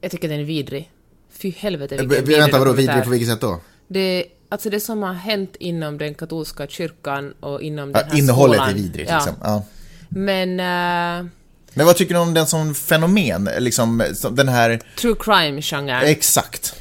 [0.00, 0.90] Jag tycker den är vidrig.
[1.32, 3.60] Fy helvete Eh, vilken v- Vänta, vadå vidrig på vilket sätt då?
[3.88, 8.56] Det, alltså det som har hänt inom den katolska kyrkan och inom den här innehållet
[8.56, 8.70] skolan.
[8.70, 9.34] är vidrigt liksom.
[9.42, 9.64] Ja.
[10.08, 11.30] Men uh,
[11.74, 13.48] Men vad tycker du om den som fenomen?
[13.58, 14.80] Liksom, som den här...
[14.98, 16.04] true crime-genren.
[16.04, 16.74] Exakt.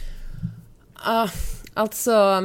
[0.94, 1.30] Ah,
[1.74, 2.44] alltså...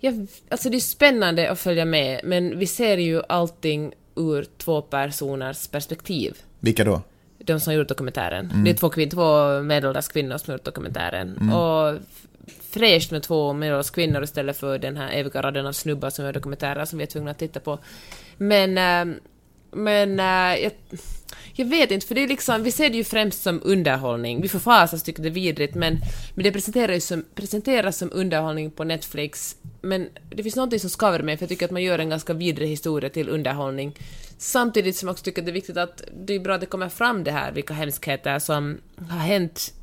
[0.00, 4.82] Jag, alltså det är spännande att följa med, men vi ser ju allting ur två
[4.82, 6.36] personers perspektiv.
[6.60, 7.02] Vilka då?
[7.52, 8.50] De som gjort dokumentären.
[8.50, 8.64] Mm.
[8.64, 11.36] Det är två, kvin- två medelålders kvinnor som gjort dokumentären.
[11.40, 11.54] Mm.
[11.54, 11.98] Och
[12.70, 16.32] fräscht med två medelålders kvinnor istället för den här eviga raden av snubbar som gör
[16.32, 17.78] dokumentärer som vi är tvungna att titta på.
[18.36, 18.78] Men...
[18.78, 19.16] eh,
[19.70, 20.72] men eh, jag,
[21.58, 24.40] jag vet inte, för det är liksom, vi ser det ju främst som underhållning.
[24.40, 25.98] Vi förfasas tycker det är vidrigt, men,
[26.34, 29.56] men det presenteras, som, presenteras som underhållning på Netflix.
[29.80, 32.32] Men det finns någonting som skaver mig, för jag tycker att man gör en ganska
[32.32, 33.96] vidrig historia till underhållning.
[34.38, 36.66] Samtidigt som jag också tycker att det är viktigt att det är bra att det
[36.66, 39.74] kommer fram det här, vilka hemskheter som har hänt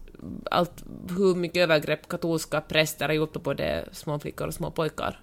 [0.51, 0.83] allt,
[1.17, 5.19] hur mycket övergrepp katolska präster har gjort på både små flickor och små pojkar.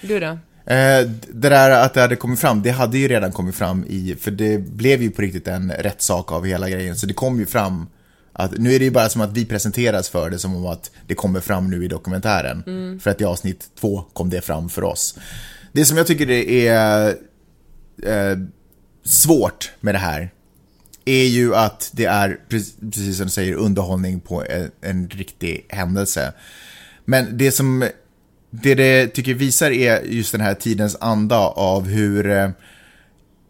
[0.00, 0.38] Du då?
[0.70, 4.16] Eh, det där att det hade kommit fram, det hade ju redan kommit fram i,
[4.20, 7.46] för det blev ju på riktigt en rättssak av hela grejen, så det kom ju
[7.46, 7.86] fram
[8.32, 10.90] att, nu är det ju bara som att vi presenteras för det som om att
[11.06, 12.62] det kommer fram nu i dokumentären.
[13.00, 15.18] För att i avsnitt två kom det fram för oss.
[15.72, 17.08] Det som jag tycker det är
[18.02, 18.38] eh,
[19.04, 20.30] svårt med det här,
[21.04, 26.32] är ju att det är, precis som du säger, underhållning på en, en riktig händelse.
[27.04, 27.88] Men det som
[28.50, 32.50] det det tycker visar är just den här tidens anda av hur eh,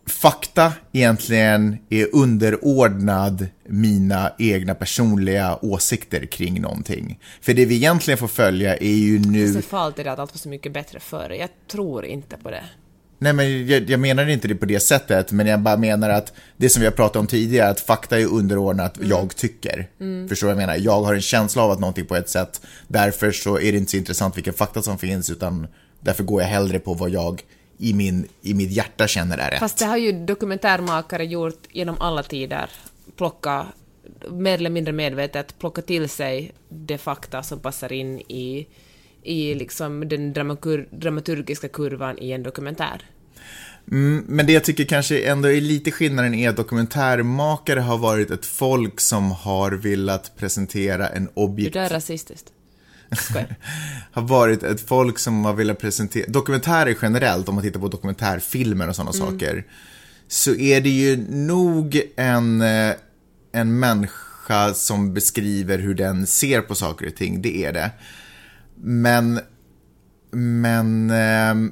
[0.07, 7.19] fakta egentligen är underordnad mina egna personliga åsikter kring någonting.
[7.41, 9.53] För det vi egentligen får följa är ju nu...
[9.53, 11.37] Så fallt är det att allt var så mycket bättre förr.
[11.41, 12.65] Jag tror inte på det.
[13.19, 16.33] Nej, men jag, jag menar inte det på det sättet, men jag bara menar att
[16.57, 19.11] det som vi har pratat om tidigare, att fakta är underordnat mm.
[19.11, 19.89] jag tycker.
[20.01, 20.29] Mm.
[20.29, 20.85] Förstår du vad jag menar?
[20.85, 23.91] Jag har en känsla av att någonting på ett sätt, därför så är det inte
[23.91, 25.67] så intressant vilken fakta som finns, utan
[26.01, 27.43] därför går jag hellre på vad jag
[27.79, 29.61] i, min, i mitt hjärta känner är rätt.
[29.61, 32.71] Fast det har ju dokumentärmakare gjort genom alla tider,
[33.17, 33.67] plocka
[34.31, 38.67] mer eller mindre medvetet plocka till sig de fakta som passar in i
[39.29, 43.05] i liksom den dramakur, dramaturgiska kurvan i en dokumentär.
[43.91, 48.31] Mm, men det jag tycker kanske ändå är lite skillnaden är att dokumentärmakare har varit
[48.31, 51.73] ett folk som har velat presentera en objekt...
[51.73, 52.53] Det där är rasistiskt.
[54.13, 58.89] har varit ett folk som har velat presentera, dokumentärer generellt, om man tittar på dokumentärfilmer
[58.89, 59.27] och sådana mm.
[59.27, 59.65] saker,
[60.29, 62.93] så är det ju nog en, eh,
[63.53, 67.91] en människa som beskriver hur den ser på saker och ting, det är det.
[68.81, 69.41] Men,
[70.31, 71.71] men, eh,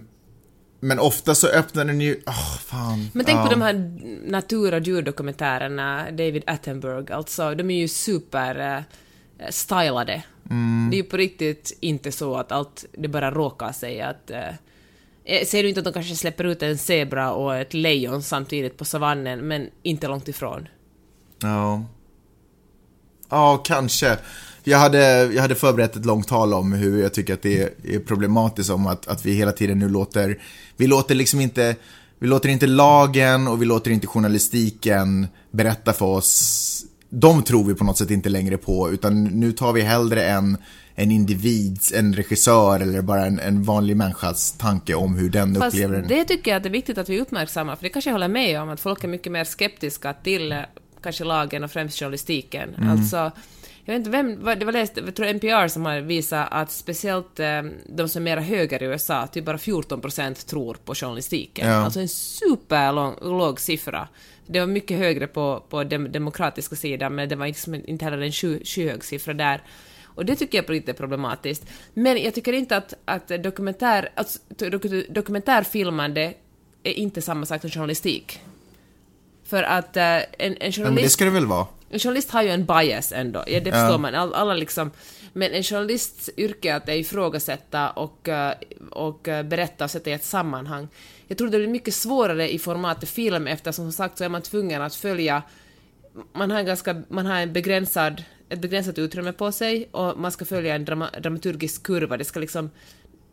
[0.80, 3.10] men ofta så öppnar den ju, oh, fan.
[3.12, 3.44] Men tänk ja.
[3.44, 8.84] på de här natur och djurdokumentärerna, David Attenborough, alltså de är ju super
[9.38, 10.22] eh, stylade.
[10.50, 10.88] Mm.
[10.90, 14.48] Det är ju på riktigt inte så att allt, det bara råkar sig att eh,
[15.24, 18.76] eh, Ser du inte att de kanske släpper ut en zebra och ett lejon samtidigt
[18.76, 20.68] på savannen, men inte långt ifrån?
[21.38, 21.84] Ja.
[23.28, 24.18] Ja, kanske.
[24.68, 27.98] Jag hade, jag hade förberett ett långt tal om hur jag tycker att det är
[27.98, 30.38] problematiskt om att, att vi hela tiden nu låter,
[30.76, 31.76] vi låter liksom inte,
[32.18, 36.84] vi låter inte lagen och vi låter inte journalistiken berätta för oss.
[37.08, 40.56] De tror vi på något sätt inte längre på, utan nu tar vi hellre en,
[40.94, 45.74] en individ, en regissör eller bara en, en vanlig människas tanke om hur den Fast
[45.74, 46.08] upplever den.
[46.08, 48.28] det tycker jag att det är viktigt att vi uppmärksammar, för det kanske jag håller
[48.28, 50.54] med om, att folk är mycket mer skeptiska till
[51.02, 52.74] kanske lagen och främst journalistiken.
[52.74, 52.90] Mm.
[52.90, 53.32] Alltså,
[53.86, 57.40] jag vet inte vem, det var läst, jag tror NPR som har visat att speciellt
[57.40, 61.68] eh, de som är mera höger i USA, typ bara 14 procent tror på journalistiken.
[61.68, 61.74] Ja.
[61.74, 64.08] Alltså en superlåg siffra.
[64.46, 68.20] Det var mycket högre på, på den demokratiska sidan, men det var liksom inte heller
[68.20, 69.62] en sky, skyhög siffra där.
[70.04, 71.66] Och det tycker jag är lite problematiskt.
[71.94, 74.38] Men jag tycker inte att, att dokumentär, alltså,
[75.08, 76.34] dokumentärfilmande
[76.82, 78.40] är inte samma sak som journalistik.
[79.44, 80.78] För att uh, en, en journalist...
[80.78, 81.66] Ja, men det ska det väl vara?
[81.90, 83.98] En journalist har ju en bias ändå, ja, det förstår ja.
[83.98, 84.14] man.
[84.14, 84.90] All, alla liksom...
[85.32, 88.50] Men en journalists yrke är att ifrågasätta och, uh,
[88.90, 90.88] och uh, berätta och sätta i ett sammanhang.
[91.26, 94.42] Jag tror det blir mycket svårare i formatet film eftersom som sagt så är man
[94.42, 95.42] tvungen att följa...
[96.32, 97.02] Man har en ganska...
[97.08, 101.10] Man har en begränsad ett begränsat utrymme på sig och man ska följa en drama,
[101.22, 102.16] dramaturgisk kurva.
[102.16, 102.70] Det ska liksom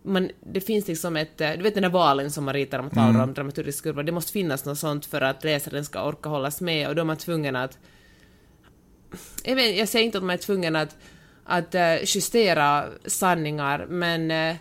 [0.04, 3.10] man, det finns liksom ett, du vet den där valen som man ritar om talar
[3.10, 3.22] mm.
[3.22, 6.88] om dramaturgisk kurva, det måste finnas något sånt för att läsaren ska orka hållas med
[6.88, 7.78] och då är man tvungen att...
[9.44, 10.96] Jag, vet, jag säger inte att man är tvungen att,
[11.44, 14.56] att uh, justera sanningar, men, uh,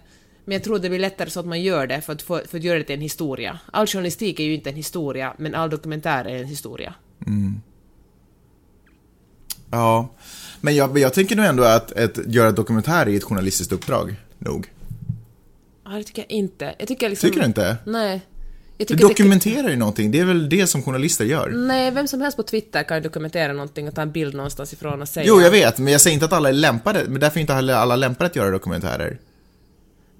[0.44, 2.58] men jag tror det blir lättare så att man gör det för att, för, för
[2.58, 3.58] att göra det till en historia.
[3.72, 6.94] All journalistik är ju inte en historia, men all dokumentär är en historia.
[7.26, 7.60] Mm.
[9.70, 10.08] Ja,
[10.60, 14.70] men jag, jag tänker nog ändå att, att göra dokumentär är ett journalistiskt uppdrag, nog.
[15.84, 16.74] Ja, det tycker jag inte.
[16.78, 17.30] Jag tycker liksom...
[17.30, 17.76] Tycker du inte?
[17.86, 18.20] Nej.
[18.76, 19.70] Du dokumenterar det...
[19.70, 21.50] ju någonting, det är väl det som journalister gör?
[21.50, 24.72] Nej, vem som helst på Twitter kan ju dokumentera någonting och ta en bild någonstans
[24.72, 25.26] ifrån och säga...
[25.26, 27.54] Jo, jag vet, men jag säger inte att alla är lämpade, men därför är inte
[27.54, 29.18] alla lämpade att göra dokumentärer.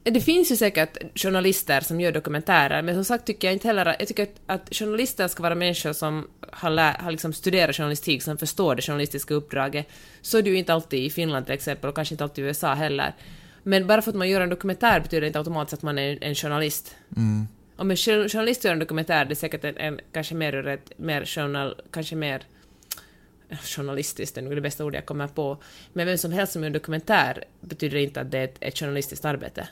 [0.04, 3.96] Det finns ju säkert journalister som gör dokumentärer, men som sagt tycker jag inte heller
[3.98, 8.38] jag tycker att journalister ska vara människor som har, lä, har liksom studerat journalistik, som
[8.38, 9.86] förstår det journalistiska uppdraget.
[10.22, 12.48] Så är det ju inte alltid i Finland till exempel, och kanske inte alltid i
[12.48, 13.14] USA heller.
[13.62, 16.18] Men bara för att man gör en dokumentär betyder det inte automatiskt att man är
[16.20, 16.96] en, journalist.
[17.16, 17.48] Mm.
[17.82, 20.92] Om en journalist gör en dokumentär, det är säkert en, en kanske mer ur ett,
[20.96, 22.42] mer journal, kanske mer
[23.48, 25.62] eh, journalistiskt, det är nog det bästa ordet jag kommer på.
[25.92, 28.78] Men vem som helst som gör en dokumentär betyder inte att det är ett, ett
[28.78, 29.68] journalistiskt arbete.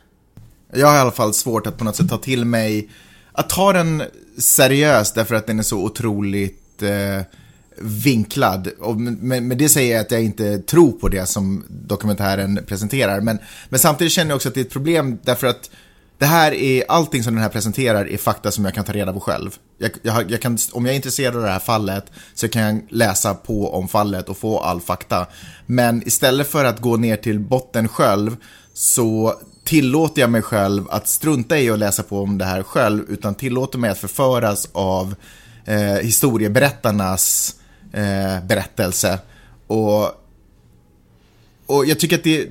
[0.72, 2.88] Jag har i alla fall svårt att på något sätt ta till mig,
[3.32, 4.02] att ta den
[4.38, 7.22] seriöst därför att den är så otroligt eh,
[7.80, 8.68] vinklad.
[8.78, 13.20] Och med, med det säger jag att jag inte tror på det som dokumentären presenterar.
[13.20, 15.70] Men, men samtidigt känner jag också att det är ett problem därför att
[16.20, 19.12] det här är, allting som den här presenterar är fakta som jag kan ta reda
[19.12, 19.56] på själv.
[19.78, 22.04] Jag, jag, jag kan, om jag är intresserad av det här fallet
[22.34, 25.26] så kan jag läsa på om fallet och få all fakta.
[25.66, 28.36] Men istället för att gå ner till botten själv
[28.74, 33.04] så tillåter jag mig själv att strunta i att läsa på om det här själv
[33.08, 35.14] utan tillåter mig att förföras av
[35.64, 37.54] eh, historieberättarnas
[37.92, 39.18] eh, berättelse.
[39.66, 40.04] Och,
[41.66, 42.48] och jag tycker att det,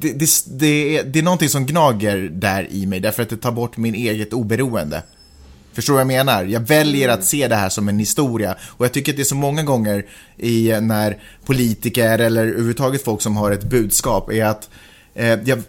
[0.00, 3.36] det, det, det, är, det är någonting som gnager där i mig, därför att det
[3.36, 5.02] tar bort min eget oberoende.
[5.72, 6.44] Förstår du vad jag menar?
[6.44, 8.56] Jag väljer att se det här som en historia.
[8.62, 10.06] Och jag tycker att det är så många gånger
[10.36, 14.70] i när politiker eller överhuvudtaget folk som har ett budskap är att
[15.14, 15.62] eh, jag,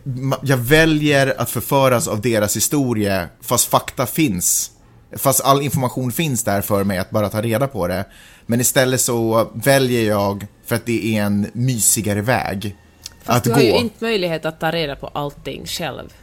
[0.44, 4.72] jag väljer att förföras av deras historia fast fakta finns.
[5.18, 8.06] Fast all information finns där för mig att bara ta reda på det.
[8.46, 12.76] Men istället så väljer jag för att det är en mysigare väg
[13.28, 13.56] Fast att du gå.
[13.56, 16.14] har ju inte möjlighet att ta reda på allting själv.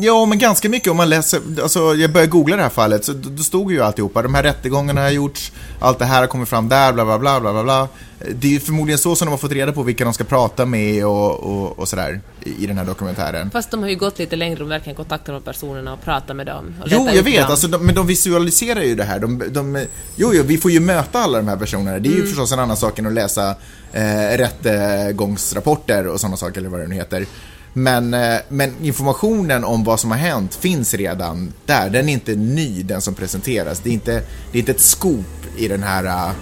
[0.00, 3.12] Ja, men ganska mycket om man läser, alltså jag började googla det här fallet, så
[3.12, 6.68] då stod ju alltihopa, de här rättegångarna har gjorts, allt det här har kommit fram
[6.68, 7.88] där, bla bla bla bla bla.
[8.34, 10.66] Det är ju förmodligen så som de har fått reda på vilka de ska prata
[10.66, 13.50] med och, och, och sådär i, i den här dokumentären.
[13.50, 16.46] Fast de har ju gått lite längre och verkligen kontaktat de personerna och pratat med
[16.46, 16.74] dem.
[16.86, 17.50] Jo, jag vet, dem.
[17.50, 19.18] alltså, de, men de visualiserar ju det här.
[19.18, 21.98] De, de, jo, jo, vi får ju möta alla de här personerna.
[21.98, 23.54] Det är ju förstås en annan sak än att läsa
[23.92, 27.26] eh, rättegångsrapporter och sådana saker, eller vad det nu heter.
[27.72, 31.90] Men, eh, men informationen om vad som har hänt finns redan där.
[31.90, 33.80] Den är inte ny, den som presenteras.
[33.80, 34.12] Det är inte,
[34.52, 36.32] det är inte ett scoop i den här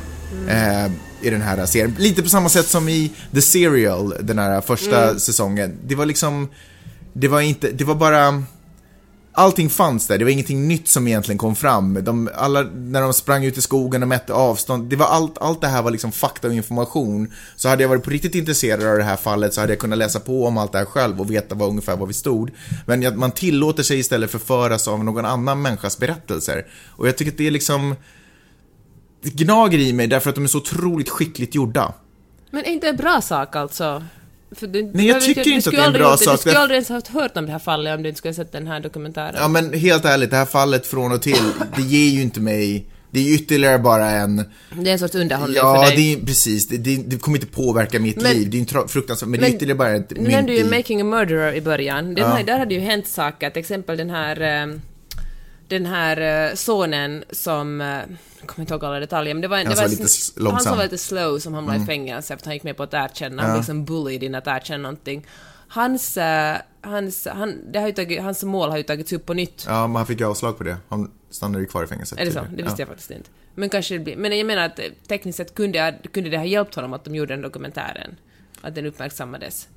[0.49, 0.91] eh,
[1.23, 1.97] i den här serien.
[1.99, 5.79] Lite på samma sätt som i The Serial, den här första säsongen.
[5.87, 6.49] Det var liksom,
[7.13, 8.43] det var inte, det var bara
[9.33, 12.05] Allting fanns där, det var ingenting nytt som egentligen kom fram.
[12.05, 15.61] De, alla, när de sprang ut i skogen och mätte avstånd, det var allt, allt
[15.61, 17.33] det här var liksom fakta och information.
[17.57, 19.99] Så hade jag varit på riktigt intresserad av det här fallet så hade jag kunnat
[19.99, 22.51] läsa på om allt det här själv och veta vad, ungefär var vi stod.
[22.87, 26.67] Men man tillåter sig istället förföras av någon annan människas berättelser.
[26.97, 27.95] Och jag tycker att det är liksom,
[29.23, 31.95] det gnager i mig därför att de är så otroligt skickligt gjorda.
[32.51, 34.03] Men är inte en bra sak alltså?
[34.57, 36.35] För du, Nej, jag du- tycker du inte att det är en bra sak.
[36.35, 38.37] Du skulle aldrig ens ha hört om det här fallet om du inte skulle ha
[38.37, 39.35] sett den här dokumentären.
[39.39, 41.43] Ja men helt ärligt, det här fallet från och till,
[41.77, 45.57] det ger ju inte mig, det är ytterligare bara en Det är en sorts underhållning
[45.57, 45.97] Ja, för dig.
[46.17, 46.69] det är, precis.
[46.69, 48.51] Det, det, det kommer inte påverka mitt Men- liv.
[48.51, 50.77] Det är ju fruktansvärt, men, det är Men- ytterligare bara ett Nu nämnde mynt ju.
[50.77, 52.15] Making a Murderer i början.
[52.15, 52.31] Den Ja.
[52.31, 54.75] här, där hade ju hänt saker, till exempel den här eh,
[55.69, 57.99] den här eh, sonen som, eh,
[58.41, 59.67] jag kommer inte ihåg alla detaljer, men det var en...
[59.67, 60.47] Han det som var lite långsam.
[60.47, 60.53] Mm.
[60.53, 62.83] Han som var lite slow, som hamnade i fängelse för att han gick med på
[62.83, 63.43] att erkänna.
[63.43, 65.27] Han blev liksom bullied in att erkänna någonting.
[65.69, 69.35] Hans, eh, hans, han, det har ju tagit, hans mål har ju tagits upp på
[69.35, 69.65] nytt.
[69.69, 70.77] Ja, men han fick ju avslag på det.
[70.89, 72.19] Han stannade ju kvar i fängelset.
[72.19, 72.41] Är det så?
[72.41, 72.75] Det visste ja.
[72.79, 73.31] jag faktiskt inte.
[73.55, 74.17] Men kanske det blir...
[74.17, 77.15] Men jag menar att eh, tekniskt sett kunde, kunde det ha hjälpt honom att de
[77.15, 78.17] gjorde den dokumentären.
[78.61, 79.69] Att den uppmärksammades.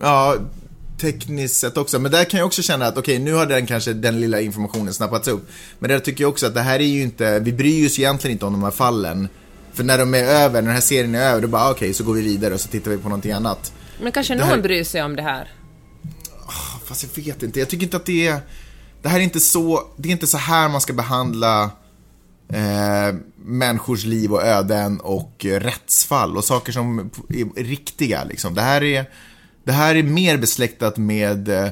[0.00, 0.36] Ja,
[0.98, 1.98] tekniskt sett också.
[1.98, 4.94] Men där kan jag också känna att okej, nu har den kanske den lilla informationen
[4.94, 5.48] snappats upp.
[5.78, 8.32] Men där tycker jag också att det här är ju inte, vi bryr oss egentligen
[8.32, 9.28] inte om de här fallen.
[9.72, 12.04] För när de är över, när den här serien är över, då bara okej, så
[12.04, 13.72] går vi vidare och så tittar vi på någonting annat.
[14.02, 15.52] Men kanske Det någon här- bryr sig om det här.
[16.84, 18.40] Fast jag vet inte, jag tycker inte att det är...
[19.02, 21.70] Det här är inte så, det är inte så här man ska behandla
[22.52, 28.54] eh, människors liv och öden och eh, rättsfall och saker som är riktiga liksom.
[28.54, 29.04] Det här är,
[29.66, 31.68] det här är mer besläktat med eh,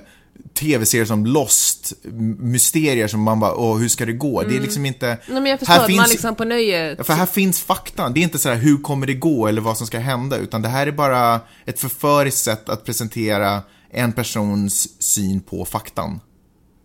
[0.58, 1.92] tv-serier som Lost,
[2.38, 4.42] mysterier som man bara, åh hur ska det gå?
[4.42, 5.06] Det är liksom inte...
[5.06, 6.94] Nej, men jag förstår här att man finns- liksom på nöje...
[6.98, 8.12] Ja, För här finns faktan.
[8.12, 10.62] Det är inte så här hur kommer det gå eller vad som ska hända, utan
[10.62, 16.20] det här är bara ett förföriskt sätt att presentera en persons syn på faktan.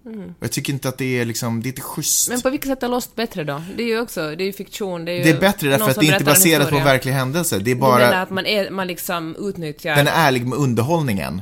[0.06, 2.28] Och Jag tycker inte att det är liksom, det är inte schysst.
[2.28, 2.36] Mm.
[2.38, 3.64] Men på vilket sätt är Lost bättre då?
[3.78, 5.24] Det är ju också, det är ju fiktion, det är ju...
[5.24, 7.60] det är bättre därför att det är inte baserat på verklig händelse.
[7.60, 9.96] Det är Du menar bara, att man, är, man liksom utnyttjar...
[9.96, 11.42] den är ärlig med underhållningen.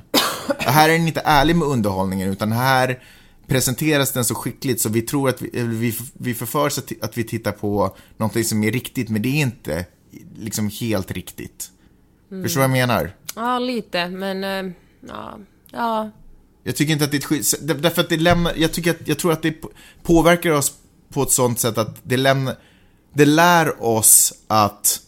[0.58, 3.04] här är den inte ärlig med underhållningen, utan här
[3.48, 7.24] presenteras den så skickligt så vi tror att vi, vi, vi förförs att, att vi
[7.24, 9.86] tittar på någonting som är riktigt, men det är inte
[10.38, 11.72] liksom helt riktigt.
[12.32, 12.44] Mm.
[12.44, 13.12] Förstår du vad jag menar?
[13.36, 14.44] Ja, lite, men...
[14.44, 14.74] eh,
[15.08, 15.40] Ja,
[15.72, 16.12] ja.
[16.68, 19.08] Jag tycker inte att det är ett skit, därför att det lämnar, jag tycker att,
[19.08, 19.56] jag tror att det
[20.04, 20.74] påverkar oss
[21.14, 22.56] på ett sånt sätt att det lämnar,
[23.14, 25.00] det lär oss att,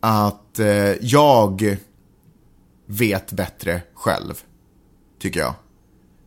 [0.00, 0.66] att eh,
[1.00, 1.76] jag
[2.86, 4.34] vet bättre själv,
[5.20, 5.54] tycker jag.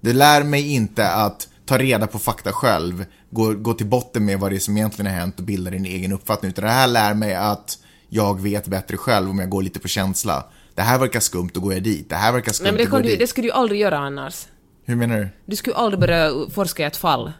[0.01, 4.39] Det lär mig inte att ta reda på fakta själv, gå, gå till botten med
[4.39, 6.87] vad det är som egentligen har hänt och bilda din egen uppfattning, utan det här
[6.87, 7.77] lär mig att
[8.09, 10.45] jag vet bättre själv om jag går lite på känsla.
[10.75, 12.09] Det här verkar skumt, då går jag dit.
[12.09, 13.19] Det här verkar skumt, Nej, men det, då går jag dit.
[13.19, 14.45] det skulle du ju aldrig göra annars.
[14.85, 15.29] Hur menar du?
[15.45, 17.31] Du skulle aldrig börja forska i ett fall.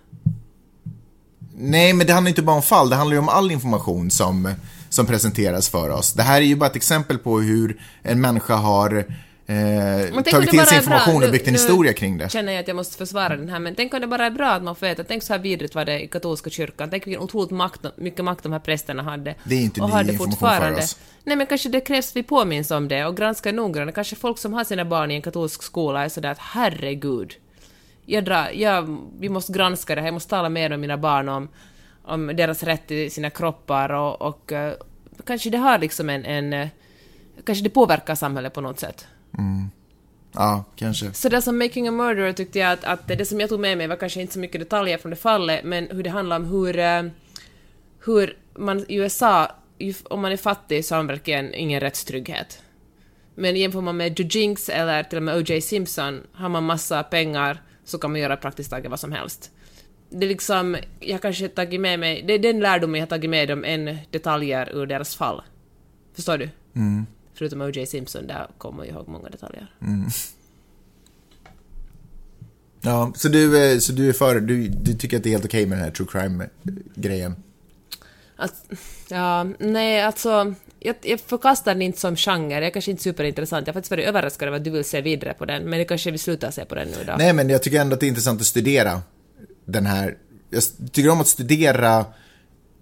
[1.56, 4.54] Nej, men det handlar inte bara om fall, det handlar ju om all information som,
[4.90, 6.14] som presenteras för oss.
[6.14, 9.06] Det här är ju bara ett exempel på hur en människa har
[9.52, 10.78] eh, tagit till sig bra.
[10.78, 12.32] information och byggt en historia kring det.
[12.32, 14.48] känner jag att jag måste försvara den här, men tänk om det bara är bra
[14.48, 17.24] att man får veta, tänk så här vidrigt var det i katolska kyrkan, tänk vilken
[17.24, 19.36] otroligt makt, mycket makt de här prästerna hade.
[19.44, 20.76] Det är inte och ny hade fortfarande.
[20.76, 20.98] för oss.
[21.24, 23.96] Nej men kanske det krävs att vi påminns om det och granskar noggrant.
[23.96, 27.34] Kanske folk som har sina barn i en katolsk skola är sådär att herregud,
[28.06, 31.30] jag drar, jag, vi måste granska det här, jag måste tala mer med mina barn
[31.30, 31.50] om
[32.04, 34.74] om deras rätt till sina kroppar och, och eh,
[35.26, 36.68] kanske det har liksom en, en eh,
[37.46, 39.08] kanske det påverkar samhället på något sätt.
[40.34, 41.14] Ja, kanske.
[41.14, 43.78] Så det som Making a Murderer tyckte jag att, att det som jag tog med
[43.78, 46.46] mig var kanske inte så mycket detaljer från det fallet, men hur det handlar om
[46.46, 47.04] hur, eh,
[48.06, 49.52] hur man i USA,
[50.04, 52.62] om man är fattig så har man verkligen ingen rättstrygghet.
[53.36, 55.62] Men jämför man med Joe Jinx eller till och med O.J.
[55.62, 59.52] Simpson, har man massa pengar så kan man göra praktiskt taget vad som helst.
[60.10, 63.30] Det är liksom, jag kanske tagit med mig, det är den lärdomen jag har tagit
[63.30, 65.42] med dem än detaljer ur deras fall.
[66.16, 66.50] Förstår du?
[66.76, 67.06] Mm.
[67.42, 67.86] Förutom O.J.
[67.86, 69.74] Simpson, där kommer jag ihåg många detaljer.
[72.82, 75.66] Ja, så du, så du är för, du, du tycker att det är helt okej
[75.66, 77.36] med den här true crime-grejen?
[79.10, 80.54] Ja, nej, alltså...
[80.80, 83.68] Jag, jag förkastar den inte som genre, det är kanske inte superintressant.
[83.68, 85.86] Jag har faktiskt varit överraskad över att du vill se vidare på den, men det
[85.86, 87.16] kanske vi slutar se på den nu då.
[87.18, 89.02] Nej, men jag tycker ändå att det är intressant att studera
[89.66, 90.18] den här,
[90.50, 92.06] jag tycker om att studera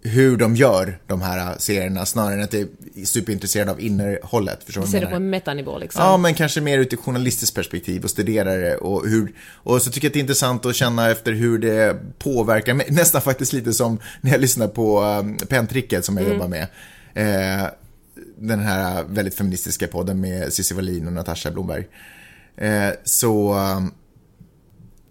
[0.02, 4.64] hur de gör de här serierna snarare än att jag är superintresserad av innehållet.
[4.64, 6.02] Förstår du Ser det på en metanivå liksom.
[6.04, 9.92] Ja, men kanske mer ur ett journalistiskt perspektiv och studera det och hur, och så
[9.92, 13.54] tycker jag att det är intressant att känna efter hur det påverkar mig, nästan faktiskt
[13.54, 16.38] lite som när jag lyssnar på um, Pentricket som jag Mm.
[16.38, 16.68] jobbar med.
[17.14, 17.68] Eh,
[18.38, 21.88] den här väldigt feministiska podden med Cissi Wallin och Natasha Blomberg.
[22.58, 23.94] Eh, så, um,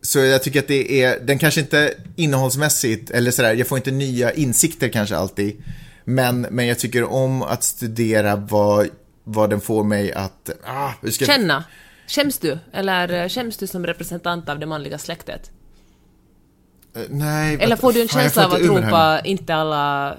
[0.03, 3.91] så jag tycker att det är, den kanske inte innehållsmässigt, eller sådär, jag får inte
[3.91, 5.63] nya insikter kanske alltid.
[6.05, 8.89] Men, men jag tycker om att studera vad,
[9.25, 11.65] vad den får mig att, ah, hur ska Känna.
[12.07, 12.59] Skäms du?
[12.73, 15.51] Eller eh, skäms du som representant av det manliga släktet?
[16.97, 20.17] Eh, Nej, Eller får du en känsla av att ropa inte alla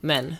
[0.00, 0.36] män?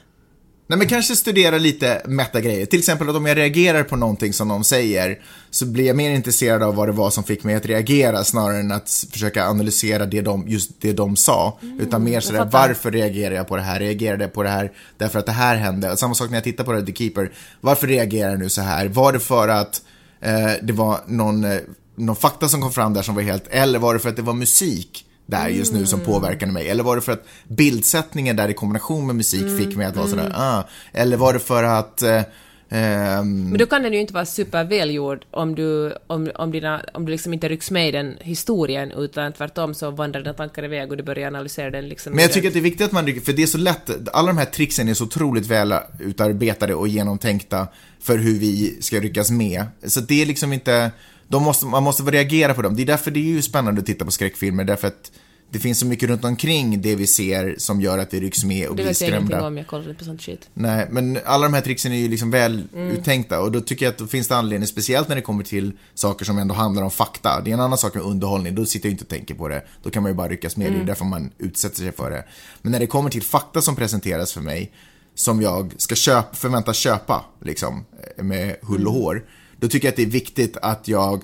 [0.70, 2.66] Nej men kanske studera lite mätta grejer.
[2.66, 5.18] Till exempel att om jag reagerar på någonting som någon säger
[5.50, 8.60] så blir jag mer intresserad av vad det var som fick mig att reagera snarare
[8.60, 11.58] än att försöka analysera det de, just det de sa.
[11.80, 13.78] utan mer sådär, Mm, varför reagerar jag på det här?
[13.80, 15.92] Reagerade jag på det här därför att det här hände?
[15.92, 17.32] Och samma sak när jag tittar på The Keeper.
[17.60, 18.88] Varför reagerar jag nu så här?
[18.88, 19.82] Var det för att
[20.20, 21.58] eh, det var någon, eh,
[21.96, 24.22] någon fakta som kom fram där som var helt, eller var det för att det
[24.22, 25.04] var musik?
[25.28, 26.68] Där just nu som påverkade mig?
[26.68, 30.06] Eller var det för att bildsättningen där i kombination med musik fick mig att vara
[30.06, 30.62] sådär, ah.
[30.92, 32.22] Eller var det för att eh,
[32.68, 37.04] ehm, Men då kan den ju inte vara supervälgjord om du, om, om, dina, om
[37.04, 40.90] du liksom inte rycks med i den historien, utan tvärtom så vandrar dina tankar iväg
[40.90, 42.12] och du börjar analysera den liksom.
[42.12, 44.26] Men jag tycker att det är viktigt att man, för det är så lätt, alla
[44.26, 47.66] de här tricksen är så otroligt väl utarbetade och genomtänkta
[48.00, 49.66] för hur vi ska ryckas med.
[49.84, 50.90] Så det är liksom inte,
[51.28, 52.76] de måste, man måste reagera på dem.
[52.76, 55.12] Det är därför det är ju spännande att titta på skräckfilmer, därför att
[55.50, 58.68] det finns så mycket runt omkring det vi ser som gör att vi rycks med
[58.68, 59.46] och det blir vet jag ingenting skrämda.
[59.46, 60.48] om, jag kollar inte på sånt shit.
[60.54, 62.88] Nej, men alla de här tricksen är ju liksom väl Mm.
[62.96, 65.72] uttänkta och då tycker jag att då finns det anledning, speciellt när det kommer till
[65.94, 67.40] saker som ändå handlar om fakta.
[67.40, 69.62] Det är en annan sak med underhållning, då sitter jag inte och tänker på det.
[69.82, 70.78] Då kan man ju bara ryckas med, Mm.
[70.78, 72.24] det är därför man utsätter sig för det.
[72.62, 74.72] Men när det kommer till fakta som presenteras för mig,
[75.14, 77.84] som jag ska köpa, förväntas köpa, liksom,
[78.16, 79.24] med hull och hår,
[79.60, 81.22] då tycker jag att det är viktigt att jag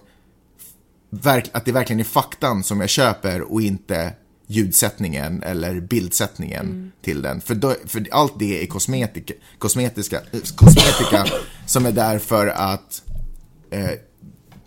[1.52, 4.12] att det verkligen är faktan som jag köper och inte
[4.46, 7.40] ljudsättningen eller bildsättningen till den.
[7.40, 11.26] För, då, för allt det är kosmetika, kosmetiska, eh, kosmetika
[11.66, 13.02] som är där för att
[13.70, 13.90] eh,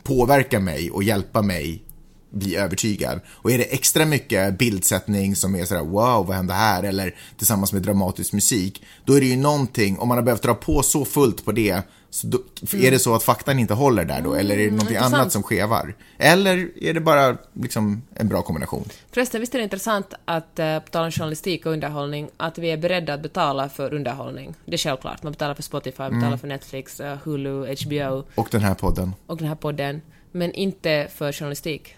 [0.03, 1.83] påverka mig och hjälpa mig
[2.29, 3.19] bli övertygad.
[3.27, 6.83] Och är det extra mycket bildsättning som är sådär wow, vad hände här?
[6.83, 10.53] Eller tillsammans med dramatisk musik, då är det ju någonting, om man har behövt dra
[10.53, 12.37] på så fullt på det, så då,
[12.73, 14.33] är det så att faktan inte håller där då?
[14.33, 15.13] eller är det någonting intressant.
[15.13, 15.95] annat som skevar?
[16.17, 18.89] Eller är det bara liksom en bra kombination?
[19.11, 22.71] Förresten, visst är det intressant att, eh, på tal om journalistik och underhållning, att vi
[22.71, 24.55] är beredda att betala för underhållning.
[24.65, 25.23] Det är självklart.
[25.23, 29.15] Man betalar för Spotify, man betalar för Netflix, eh, Hulu, HBO Och den här podden.
[29.27, 30.01] och den här podden.
[30.31, 31.95] Men inte för journalistik.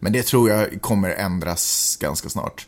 [0.00, 2.66] Men det tror jag kommer ändras ganska snart.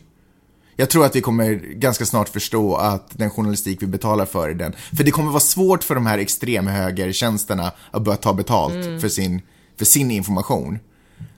[0.75, 4.53] Jag tror att vi kommer ganska snart förstå att den journalistik vi betalar för är
[4.53, 4.73] den.
[4.97, 9.41] För det kommer vara svårt för de här extremhögertjänsterna att börja ta betalt för, sin,
[9.77, 10.79] för sin information.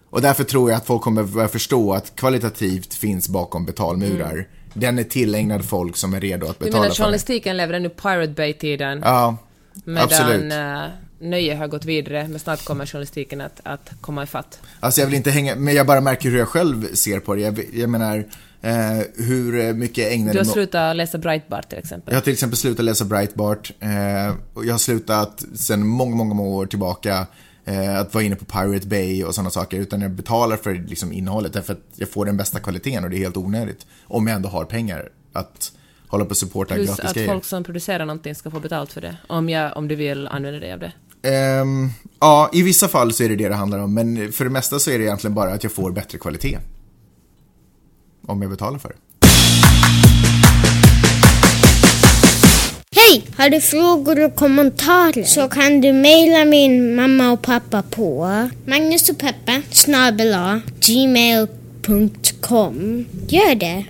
[0.10, 4.48] Och därför tror jag att folk kommer börja förstå att kvalitativt finns bakom betalmurar.
[4.74, 7.04] Den är tillägnad folk som är redo att Du betala menar för det.
[7.04, 9.38] journalistiken lever ännu Pirate Bay-tiden, Ja,
[9.86, 10.54] medan absolut.
[10.54, 14.60] uh, nöje har gått vidare, men snart kommer journalistiken att, att komma ifatt.
[14.80, 17.42] Alltså jag vill inte hänga, men jag bara märker hur jag själv ser på det.
[17.42, 18.26] Jag, jag menar,
[18.62, 22.14] eh, hur mycket ägnar Du har slutat läsa Breitbart till exempel.
[22.14, 23.72] Jag har till exempel slutat läsa Breitbart.
[23.80, 27.28] Eh, och jag har slutat sedan många, många, många år tillbaka
[27.66, 29.78] eh, att vara inne på Pirate Bay och sådana saker.
[29.78, 33.16] Utan jag betalar för liksom, innehållet därför att jag får den bästa kvaliteten och det
[33.16, 33.86] är helt onödigt.
[34.04, 35.72] Om jag ändå har pengar att
[36.08, 37.28] hålla på och supporta Plus gratis att grejer.
[37.28, 40.60] folk som producerar någonting ska få betalt för det, om, jag, om du vill använda
[40.60, 40.92] dig av det.
[41.22, 41.90] Ehm,
[42.20, 43.94] ja, i vissa fall så är det det det handlar om.
[43.94, 46.58] Men för det mesta så är det egentligen bara att jag får bättre kvalitet
[48.28, 48.96] om jag betalar för det.
[52.96, 53.24] Hej!
[53.38, 58.30] Har du frågor och kommentarer så kan du mejla min mamma och pappa på
[58.66, 62.26] Magnus och Peppe snabela gmail.com.
[63.28, 63.86] Gör det!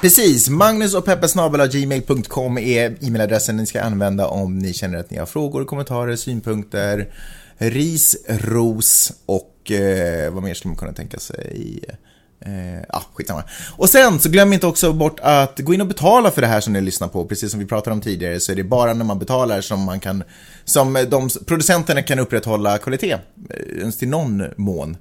[0.00, 1.04] Precis, Magnus och
[1.72, 7.06] gmail.com är e-mailadressen ni ska använda om ni känner att ni har frågor, kommentarer, synpunkter
[7.58, 11.80] ris, ros och eh, vad mer skulle man kunna tänka sig?
[12.40, 13.44] Eh, ah, skitsamma.
[13.76, 16.60] Och sen så glöm inte också bort att gå in och betala för det här
[16.60, 17.24] som ni lyssnar på.
[17.24, 20.00] Precis som vi pratade om tidigare så är det bara när man betalar som man
[20.00, 20.22] kan,
[20.64, 24.96] som de producenterna kan upprätthålla kvalitet, eh, ens till någon mån.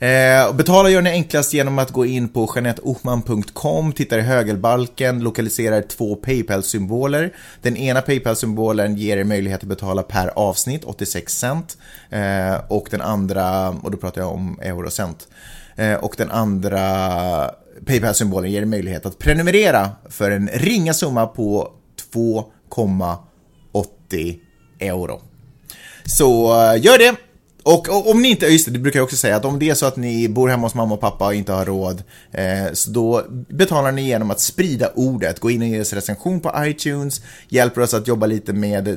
[0.00, 5.82] Eh, betala gör ni enklast genom att gå in på janetohman.com, titta i högerbalken, lokaliserar
[5.82, 7.34] två Paypal-symboler.
[7.62, 11.78] Den ena Paypal-symbolen ger er möjlighet att betala per avsnitt, 86 cent.
[12.10, 15.28] Eh, och den andra, och då pratar jag om eurocent.
[15.76, 16.80] Eh, och den andra
[17.86, 21.72] Paypal-symbolen ger er möjlighet att prenumerera för en ringa summa på
[22.14, 24.38] 2,80
[24.78, 25.20] euro.
[26.04, 27.29] Så eh, gör det!
[27.62, 29.70] Och, och, om ni inte, just det, det brukar jag också säga, att om det
[29.70, 32.02] är så att ni bor hemma hos mamma och pappa och inte har råd,
[32.32, 36.40] eh, så då betalar ni genom att sprida ordet, gå in och ge oss recension
[36.40, 38.96] på iTunes, hjälper oss att jobba lite med eh,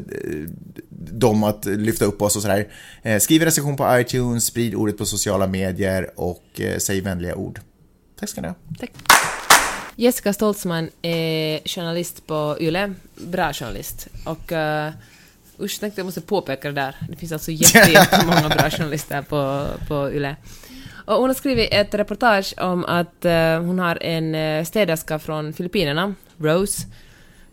[0.89, 2.67] dem att lyfta upp oss och sådär.
[3.01, 7.59] Eh, skriv recension på iTunes, sprid ordet på sociala medier och eh, säg vänliga ord.
[8.19, 8.55] Tack ska ni ha.
[8.79, 8.91] Tack.
[9.95, 14.07] Jessica Stoltzman är journalist på YLE, bra journalist.
[14.25, 14.91] Och eh,
[15.59, 16.95] Usch, tänkte jag måste påpeka det där.
[17.09, 20.35] Det finns alltså jättemånga bra journalister på, på YLE.
[21.05, 23.31] Och hon har skrivit ett reportage om att uh,
[23.65, 26.87] hon har en uh, städerska från Filippinerna, Rose,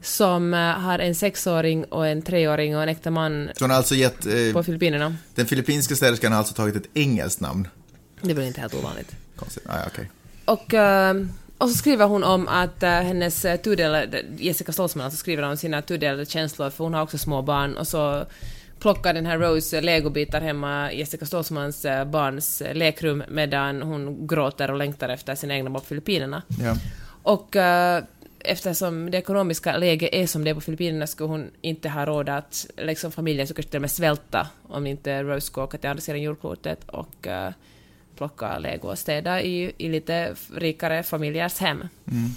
[0.02, 3.76] som uh, har en sexåring och en treåring och en äkta man Så hon har
[3.76, 4.26] alltså gett...
[4.26, 5.16] Eh, på Filippinerna.
[5.34, 7.68] Den filippinska städerskan har alltså tagit ett engelskt namn.
[8.20, 9.16] Det är väl inte helt ovanligt.
[9.36, 9.64] Konstigt.
[9.66, 10.10] Ah, okej.
[10.44, 10.74] Och
[11.60, 15.56] och så skriver hon om att uh, hennes uh, tudelade, Jessica Stoltzman alltså skriver om
[15.56, 18.24] sina tudelade känslor, för hon har också små barn, och så
[18.78, 24.76] plockar den här Rose legobitar hemma Jessica Stoltzmans uh, barns lekrum medan hon gråter och
[24.76, 26.42] längtar efter sina egna barn på Filippinerna.
[26.60, 26.76] Ja.
[27.22, 27.56] Och
[28.38, 32.28] eftersom det ekonomiska läget är som det är på Filippinerna skulle hon inte ha råd
[32.28, 35.90] att, liksom familjen skulle kanske till och med svälta om inte Rose skulle åka till
[35.90, 37.26] andra sidan jordklotet och
[38.20, 41.78] plocka lego och städa i, i lite rikare familjers hem.
[41.78, 42.30] Mm.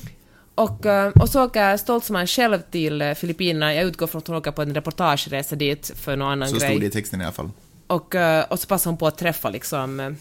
[0.56, 3.74] Och, eh, och så åker Stoltzman själv till eh, Filippinerna.
[3.74, 6.70] Jag utgår från att hon åker på en reportageresa dit för någon annan Så grej.
[6.70, 7.50] stod det i texten i alla fall.
[7.88, 10.16] Och, eh, och så passar hon på att träffa liksom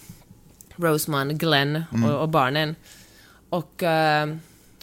[0.77, 2.11] Roseman, Glenn Mm.
[2.11, 2.77] och, och barnen.
[3.49, 3.83] Och,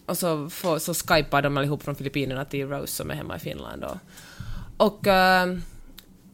[0.06, 3.40] och så, får, så skypar de allihop från Filippinerna till Rose som är hemma i
[3.40, 3.84] Finland.
[3.84, 3.98] Och,
[4.78, 5.08] och,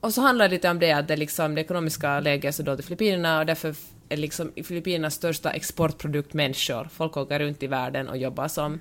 [0.02, 2.64] och så handlar det lite om det att det, liksom, det ekonomiska läget är så
[2.64, 3.76] dåligt i Filippinerna och därför
[4.10, 6.88] är liksom Filippinernas största exportprodukt människor.
[6.92, 8.80] Folk åker runt i världen och jobbar som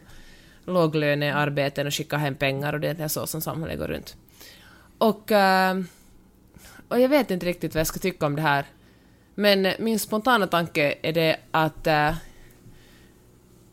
[0.64, 4.16] låglönearbeten och skickar hem pengar och det är så som samhället går runt.
[4.99, 5.81] Och, eh,
[6.89, 8.64] och jag vet inte riktigt vad jag ska tycka om det här.
[9.35, 12.14] Men min spontana tanke är det att eh,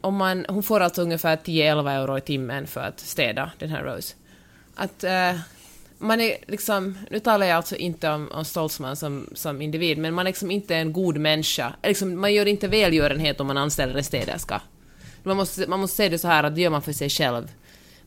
[0.02, 3.84] om man, hon får alltså ungefär 10-11 euro i timmen för att städa den här
[3.84, 4.16] Rose.
[4.76, 5.40] Att eh,
[6.02, 10.14] man är liksom, nu talar jag alltså inte om, om Stoltzman som, som individ, men
[10.14, 11.74] man är liksom inte en god människa.
[11.84, 14.62] Liksom, man gör inte välgörenhet om man anställer en städerska.
[15.24, 17.52] Man måste, man måste säga det så här att det gör man för sig själv.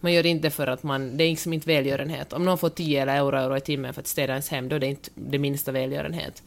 [0.01, 2.33] Man gör det inte för att man, det är liksom inte välgörenhet.
[2.33, 4.77] Om någon får 10 eller euro, euro i timmen för att städa ens hem, då
[4.77, 6.43] är det inte det minsta välgörenhet.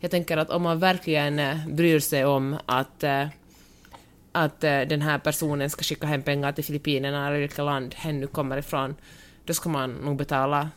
[0.00, 3.26] Jag tänker att om man verkligen eh, bryr sig om att, eh,
[4.32, 8.20] att eh, den här personen ska skicka hem pengar till Filippinerna eller vilket land hen
[8.20, 8.94] nu kommer ifrån,
[9.44, 10.70] då ska man nog betala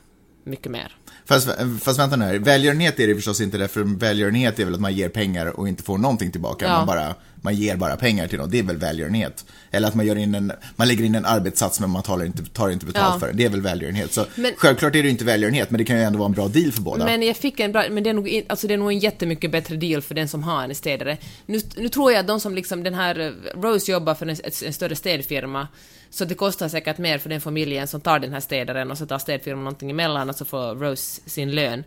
[0.48, 0.96] mycket mer.
[1.26, 1.50] Fast,
[1.82, 4.94] fast vänta nu här, välgörenhet är det förstås inte därför välgörenhet är väl att man
[4.94, 6.66] ger pengar och inte får någonting tillbaka.
[6.66, 6.78] Ja.
[6.78, 7.16] Man, bara,
[7.48, 9.46] man ger bara pengar till någon, det är väl välgörenhet.
[9.72, 12.44] Eller att man, gör in en, man lägger in en arbetssats men man tar inte,
[12.46, 13.20] tar inte betalt Ja.
[13.20, 13.34] för det.
[13.34, 14.14] Det är väl välgörenhet.
[14.14, 16.48] Så Men- självklart är det inte välgörenhet, men det kan ju ändå vara en bra
[16.48, 17.06] deal för båda.
[17.06, 19.52] Men jag fick en bra, men det är nog, alltså det är nog en jättemycket
[19.52, 21.18] bättre deal för den som har en städare.
[21.46, 23.32] Nu, nu tror jag att de som liksom, den här eh,
[23.62, 24.36] Rose jobbar för en,
[24.66, 25.68] en större städfirma,
[26.10, 29.06] så det kostar säkert mer för den familjen som tar den här städaren och så
[29.06, 31.84] tar städfirman någonting emellan och så får Rose sin lön.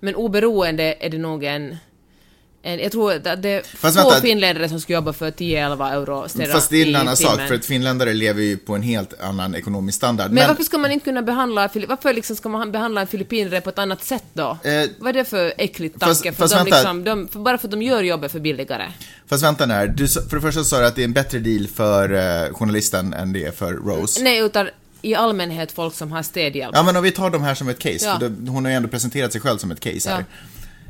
[0.00, 1.76] Men oberoende är det nog en,
[2.64, 4.20] jag tror att det är Fast få vänta.
[4.22, 6.20] finländare som skulle jobba för 10-11 euro
[6.52, 9.54] Fast det är en annan sak, för att finländare lever ju på en helt annan
[9.54, 10.30] ekonomisk standard.
[10.30, 13.70] Men, varför ska man inte kunna behandla, varför liksom ska man behandla en filippinare på
[13.70, 14.42] ett annat sätt då?
[14.64, 16.36] Eh, Vad är det för äckligt fast- tanke?
[16.36, 16.76] fast för de vänta.
[16.76, 18.88] liksom, de, för bara för att de gör jobbet för billigare.
[19.26, 21.38] Fast vänta nu här, du, för det första sa du att det är en bättre
[21.38, 22.12] deal för
[22.46, 24.22] eh, journalisten än det är för Rose.
[24.22, 24.68] Nej, utan
[25.02, 26.70] i allmänhet folk som har städhjälp.
[26.74, 28.18] Ja, men om vi tar de här som ett case, Ja.
[28.18, 30.10] för det, hon har ju ändå presenterat sig själv som ett case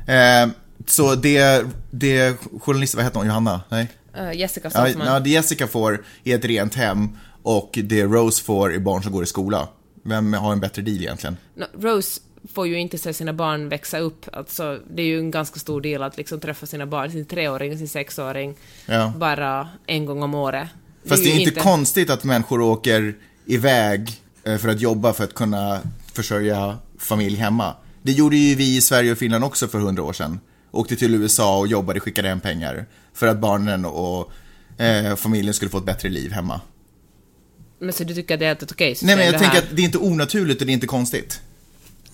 [0.07, 0.43] här.
[0.43, 0.49] Eh,
[0.87, 3.61] så det, det journalist, vad heter hon, Johanna?
[3.69, 3.87] Nej?
[4.19, 5.07] Uh, Jessica Ja, Saltzman.
[5.07, 7.09] ja, det Jessica får är ett rent hem
[7.43, 9.67] och det Rose får är barn som går i skola.
[10.03, 11.37] Vem har en bättre deal egentligen?
[11.55, 12.21] No, Rose
[12.53, 14.25] får ju inte se sina barn växa upp.
[14.33, 17.77] Alltså, det är ju en ganska stor del att liksom träffa sina barn, sin treåring,
[17.77, 18.55] sin sexåring,
[18.85, 19.13] Ja.
[19.17, 20.67] bara en gång om året.
[21.05, 23.15] Fast det är ju inte konstigt att människor åker
[23.45, 24.11] iväg
[24.43, 25.79] eh, för att jobba för att kunna
[26.13, 27.73] försörja familj hemma.
[28.01, 30.39] Det gjorde ju vi i Sverige och Finland också för hundra år sedan.
[30.75, 32.85] Åkte till USA och jobbade, skickade hem pengar.
[33.13, 34.31] För att barnen och
[34.77, 36.61] eh, familjen skulle få ett bättre liv hemma.
[37.79, 39.75] Men så du tycker att det är ett okej system Nej men jag tänker att
[39.75, 41.41] det är inte onaturligt och det är inte konstigt.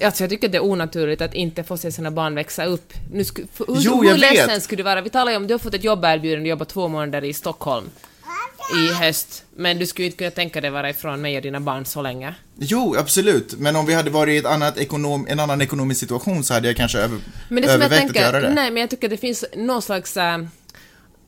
[0.03, 2.93] Alltså jag tycker att det är onaturligt att inte få se sina barn växa upp.
[3.11, 4.19] Nu sku, hur Jo, hur vet.
[4.19, 5.01] ledsen skulle du vara?
[5.01, 7.89] Vi talar ju om du har fått ett jobberbjudande och jobbat två månader i Stockholm
[8.75, 11.85] i höst, men du skulle inte kunna tänka dig vara ifrån mig och dina barn
[11.85, 12.35] så länge.
[12.59, 13.53] Jo, absolut.
[13.59, 16.67] Men om vi hade varit i ett annat ekonom, en annan ekonomisk situation så hade
[16.67, 18.53] jag kanske över, Men det som jag övervägt att göra tänker, det.
[18.55, 20.37] nej men jag tycker det finns någon slags äh,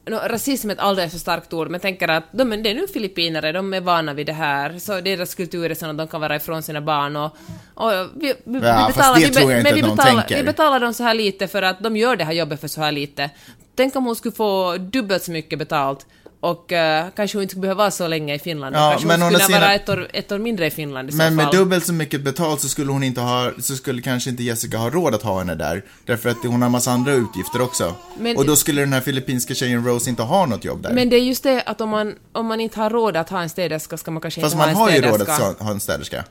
[0.09, 2.75] nå, rasism är ett alldeles för starkt ord, men jag tänker att de, det är
[2.75, 6.07] nu filippinare, de är vana vid det här, så deras kultur är sån att de
[6.07, 7.37] kan vara ifrån sina barn och,
[7.73, 10.21] och vi, vi, Ja, vi fast det vi, tror jag inte men vi att betalar,
[10.21, 10.37] tänker.
[10.37, 12.81] vi betalar dem så här lite för att de gör det här jobbet för så
[12.81, 13.29] här lite.
[13.75, 16.05] Tänk om hon skulle få dubbelt så mycket betalt
[16.43, 18.75] och eh, kanske hon inte skulle behöva vara så länge i Finland.
[18.75, 21.15] Ja, kanske men hon skulle andra vara ett år, ett år mindre i Finland i
[21.15, 21.55] Men så med fall.
[21.55, 24.89] dubbelt så mycket betalt så skulle hon inte ha, så skulle kanske inte Jessica ha
[24.89, 25.83] råd att ha henne där.
[26.05, 27.95] Därför att hon har massa andra utgifter också.
[28.19, 30.93] Men- och då skulle den här filippinska tjejen Rose inte ha något jobb där.
[30.93, 33.41] Men det är just det att om man, om man inte har råd att ha
[33.41, 35.33] en städerska ska man kanske Fast inte man ha har en ju städerska.
[35.43, 36.23] råd att ha en städerska.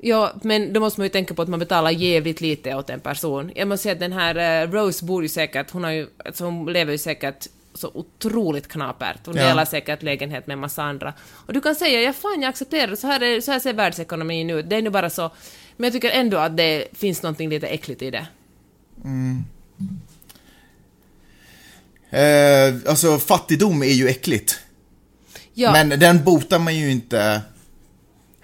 [0.00, 3.00] Ja, men då måste man ju tänka på att man betalar jävligt lite åt en
[3.00, 3.50] person.
[3.54, 6.44] Jag måste säga att den här eh, Rose bor ju säkert, hon har ju, alltså
[6.44, 9.26] hon lever ju säkert så otroligt knapert.
[9.26, 9.46] Hon Ja.
[9.48, 11.14] delar säkert lägenhet med en massa andra.
[11.30, 13.72] Och du kan säga, ja fan jag accepterar det, så här, är, så här ser
[13.72, 15.30] världsekonomin ut, det är nu bara så.
[15.76, 18.26] Men jag tycker ändå att det finns någonting lite äckligt i det.
[22.10, 24.58] Eh, alltså fattigdom är ju äckligt.
[25.54, 27.40] Ja, Men den botar man ju inte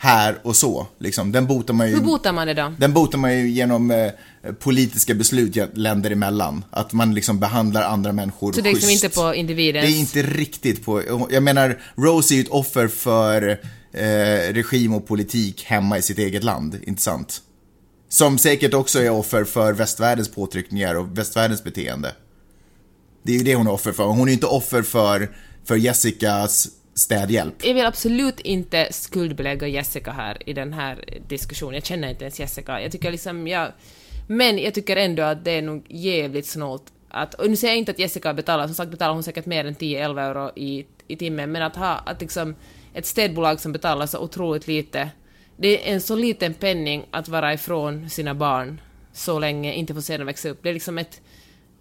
[0.03, 0.87] här och så.
[0.99, 1.33] Liksom.
[1.33, 1.95] Den botar man ju...
[1.95, 2.75] hur botar man det då?
[2.79, 4.13] Den botar man ju genom eh,
[4.59, 6.65] politiska beslut länder emellan.
[6.71, 9.05] Att man liksom behandlar andra människor Så det är liksom schysst.
[9.05, 9.87] inte på individens...
[9.87, 11.03] Det är inte riktigt på...
[11.31, 13.61] Jag menar, Rose är ju ett offer för
[13.93, 17.43] eh, regim och politik hemma i sitt eget land, inte sant?
[18.09, 22.13] Som säkert också är offer för västvärldens påtryckningar och västvärldens beteende.
[23.23, 24.05] Det är ju det hon är offer för.
[24.05, 25.31] Hon är ju inte offer för,
[25.65, 27.55] för Jessicas städhjälp.
[27.65, 31.75] Jag vill absolut inte skuldbelägga Jessica här i den här diskussionen.
[31.75, 32.83] Jag känner inte ens Jessica.
[32.83, 33.73] Jag tycker liksom, jag...
[34.27, 37.35] Men jag tycker ändå att det är nog jävligt snålt att...
[37.35, 39.75] Och nu säger jag inte att Jessica betalar, som sagt betalar hon säkert mer än
[39.75, 42.55] 10-11 euro i, i timmen, men att ha att liksom
[42.95, 45.11] ett städbolag som betalar så otroligt lite,
[45.57, 48.81] det är en så liten penning att vara ifrån sina barn
[49.13, 50.59] så länge, inte få se dem växa upp.
[50.63, 51.21] Det är liksom ett...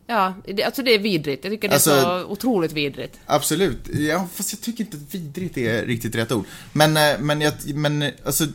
[0.09, 1.43] Ja, det, alltså det är vidrigt.
[1.43, 3.19] Jag tycker det är Alltså- så otroligt vidrigt.
[3.25, 3.89] Absolut.
[3.93, 6.45] Ja, fast jag tycker inte att vidrigt är riktigt rätt ord.
[6.73, 8.45] Men, eh, men, jag, men alltså,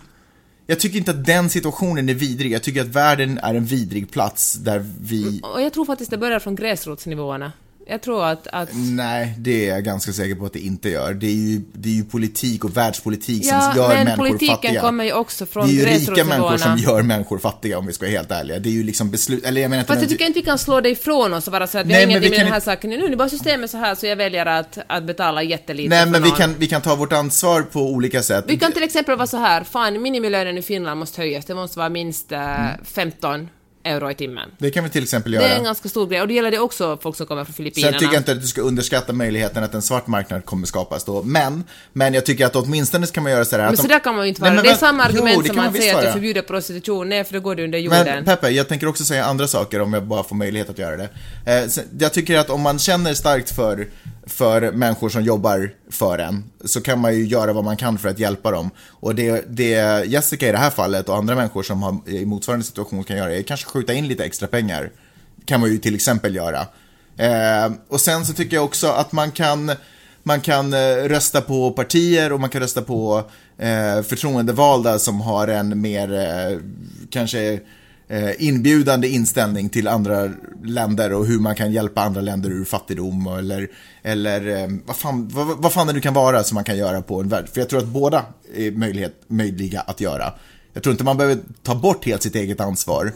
[0.66, 2.52] jag tycker inte att den situationen är vidrig.
[2.52, 5.40] Jag tycker att världen är en vidrig plats där vi...
[5.42, 7.52] Och jag tror faktiskt det börjar från gräsrotsnivåerna.
[7.86, 8.46] Jag tror att...
[8.46, 11.14] att Nej, det är jag ganska säker på att det inte gör.
[11.14, 14.56] Det är ju, det är ju politik och världspolitik ja, som gör men människor politiken
[14.56, 14.80] fattiga.
[14.80, 17.92] kommer ju också från det är ju rika människor som gör människor fattiga om vi
[17.92, 18.58] ska vara helt ärliga.
[18.58, 20.58] Det är ju liksom beslut, eller jag menar Fast jag nödvändigt- tycker inte vi kan
[20.58, 22.38] slå det ifrån oss och bara säga att vi Nej, har men ingenting vi med
[22.38, 22.90] kan den här saken.
[22.90, 26.22] Nu är bara systemet så här så jag väljer att, att betala jättelite Nej, men
[26.22, 28.44] vi kan, vi kan ta vårt ansvar på olika sätt.
[28.48, 31.78] Vi kan till exempel vara så här, fan minimilönen i Finland måste höjas, det måste
[31.78, 33.48] vara minst eh, 15
[33.84, 34.50] euro i timmen.
[34.58, 35.48] Det kan vi till exempel Det göra.
[35.48, 37.92] är en ganska stor grej och det gäller det också folk som kommer från Filippinerna.
[37.92, 41.04] Sen tycker jag inte att du ska underskatta möjligheten att en svart marknad kommer skapas
[41.04, 41.22] då.
[41.22, 43.98] Men, men jag tycker att åtminstone ska man göra sådär Men att så de- där
[43.98, 44.54] kan man ju inte Nej, vara.
[44.54, 46.42] men det är samma Jo, argument det som kan man visst säger att du förbjuder
[46.42, 47.08] prostitution.
[47.08, 48.04] Nej, för då går det under jorden.
[48.04, 50.96] Men Peppe, jag tänker också säga andra saker om jag bara får möjlighet att göra
[50.96, 51.08] det.
[51.46, 53.88] Eh, jag tycker att om man känner starkt för,
[54.26, 58.08] för människor som jobbar för en, så kan man ju göra vad man kan för
[58.08, 58.70] att hjälpa dem.
[58.88, 62.64] Och det, det Jessica i det här fallet och andra människor som har, i motsvarande
[62.64, 64.90] situation kan göra är kanske skjuta in lite extra pengar.
[65.44, 66.66] Kan man ju till exempel göra.
[67.16, 69.72] Eh, och sen så tycker jag också att man kan
[70.26, 75.48] man kan eh, rösta på partier och man kan rösta på eh, förtroendevalda som har
[75.48, 76.58] en mer, eh,
[77.10, 77.58] kanske eh,
[78.14, 80.30] Eh, inbjudande inställning till andra
[80.64, 83.68] länder och hur man kan hjälpa andra länder ur fattigdom eller,
[84.02, 87.02] eller eh, vad, fan, vad, vad fan det nu kan vara som man kan göra
[87.02, 87.48] på en värld.
[87.52, 88.24] För jag tror att båda
[88.56, 90.32] är möjlighet, möjliga att göra.
[90.72, 93.12] Jag tror inte man behöver ta bort helt sitt eget ansvar.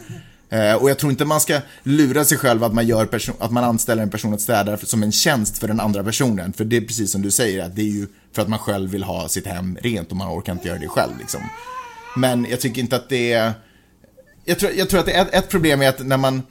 [0.49, 3.63] Eh, och jag tror inte man ska lura sig själv att man, gör att man
[3.63, 6.53] anställer en person att städa som en tjänst för den andra personen.
[6.53, 8.89] För det är precis som du säger, att det är ju för att man själv
[8.89, 11.17] vill ha sitt hem rent och man orkar inte göra det själv.
[11.19, 11.41] Liksom.
[12.17, 13.53] Men jag tycker inte att det är...
[14.49, 16.43] Jag tror, jag tror att ett, ett problem är att när man...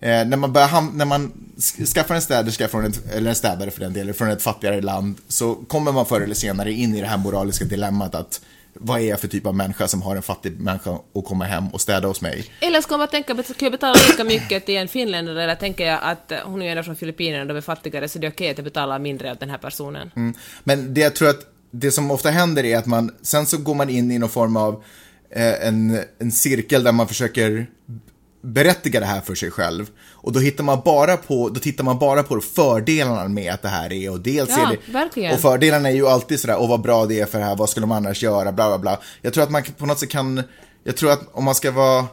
[0.00, 3.70] Eh, när, man börjar när man sk- skaffar en städerska, från ett, eller en städare
[3.70, 7.00] för den delen, från ett fattigare land, så kommer man förr eller senare in i
[7.00, 8.40] det här moraliska dilemmat att
[8.74, 11.68] vad är jag för typ av människa som har en fattig människa att komma hem
[11.68, 12.44] och städa hos mig?
[12.60, 15.98] Eller ska man tänka, kan jag betala lika mycket till en finländare, eller tänker jag
[16.02, 18.58] att hon är ju ändå från Filippinerna, de är fattigare, så det är okej att
[18.58, 20.10] jag betalar mindre åt den här personen.
[20.16, 20.34] Mm.
[20.64, 21.40] Men det jag tror att
[21.70, 24.56] det som ofta händer är att man, sen så går man in i någon form
[24.56, 24.84] av
[25.42, 27.66] en, en cirkel där man försöker
[28.42, 29.86] berättiga det här för sig själv.
[30.12, 33.68] Och då hittar man bara på, då tittar man bara på fördelarna med att det
[33.68, 35.34] här är och dels Ja, är det, verkligen.
[35.34, 37.70] och fördelarna är ju alltid sådär, och vad bra det är för det här, vad
[37.70, 39.00] skulle de annars göra, bla bla bla.
[39.22, 40.42] Jag tror att man på något sätt kan,
[40.84, 42.06] jag tror att om man ska vara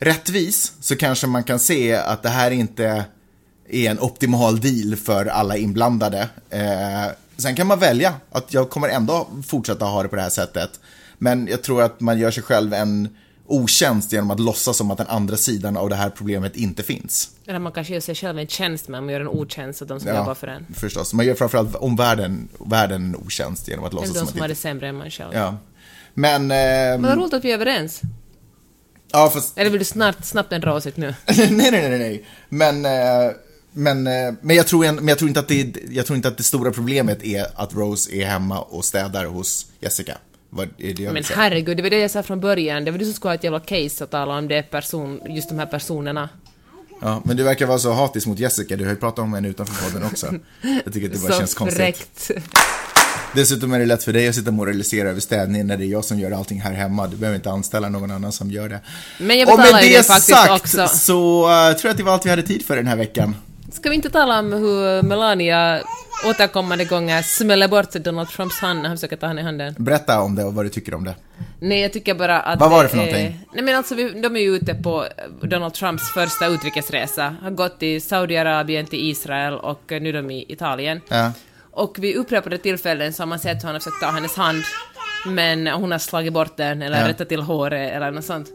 [0.00, 3.04] rättvis så kanske man kan se att det här inte
[3.68, 6.28] är en optimal deal för alla inblandade.
[6.50, 10.30] Eh, sen kan man välja att jag kommer ändå fortsätta ha det på det här
[10.30, 10.70] sättet.
[11.22, 13.08] Men jag tror att man gör sig själv en
[13.46, 17.30] otjänst genom att låtsas som att den andra sidan av det här problemet inte finns.
[17.46, 20.00] Eller man kanske gör sig själv en tjänst, men man gör en otjänst åt de
[20.00, 20.66] som jobbar för en.
[20.74, 21.14] förstås.
[21.14, 24.40] Man gör framförallt omvärlden världen en otjänst genom att Eller låtsas de som som att
[24.40, 25.30] har det sämre än man själv.
[25.34, 25.56] Ja.
[26.14, 26.46] Men...
[26.46, 28.00] Men vad roligt att vi är överens.
[29.12, 29.58] ja, fast...
[29.58, 31.14] Eller vill du snart, snabbt ändra åsikt nu?
[31.26, 32.24] nej, nej, nej, nej.
[32.48, 33.32] Men, eh,
[33.72, 36.28] men, eh, men, jag tror, en- men jag, tror inte att det, jag tror inte
[36.28, 40.18] att det stora problemet är att Rose är hemma och städar hos Jessica.
[40.50, 42.84] Vad är det jag Men herregud, det var det jag sa från början.
[42.84, 45.48] Det var du som skulle ha ett jävla case att tala om det person, just
[45.48, 46.28] de här personerna.
[47.02, 49.48] Ja, men du verkar vara så hatisk mot Jessica, du har ju pratat om henne
[49.48, 50.26] utanför podden också.
[50.84, 51.76] Jag tycker att det bara Så känns konstigt.
[51.78, 52.30] fräckt.
[53.34, 55.86] Dessutom är det lätt för dig att sitta och moralisera över städningen när det är
[55.86, 57.06] jag som gör allting här hemma.
[57.06, 58.80] Du behöver inte anställa någon annan som gör det.
[59.18, 60.88] Men jag och med betalar det det faktiskt sagt också.
[60.88, 63.34] så eh, tror jag att det var allt vi hade tid för den här veckan.
[63.72, 65.80] Ska vi inte tala om hur Melania
[66.26, 69.74] återkommande gånger smäller bort Donald Trumps hand när han försöker ta henne i handen?
[69.78, 71.14] Berätta om det och vad du tycker om det.
[71.60, 73.40] Nej, jag tycker bara att Vad var det för är- någonting?
[73.54, 75.06] Nej men alltså, vi, de är ju ute på
[75.42, 77.36] Donald Trumps första utrikesresa.
[77.42, 81.00] Har gått till Saudiarabien, till Israel och nu är de i Italien.
[81.08, 81.32] Ja.
[81.72, 84.62] Och vid upprepade tillfällen så har man sett hur han har försökt ta hennes hand,
[85.26, 87.08] men hon har slagit bort den eller Ja.
[87.08, 88.48] rättat till håret eller något sånt.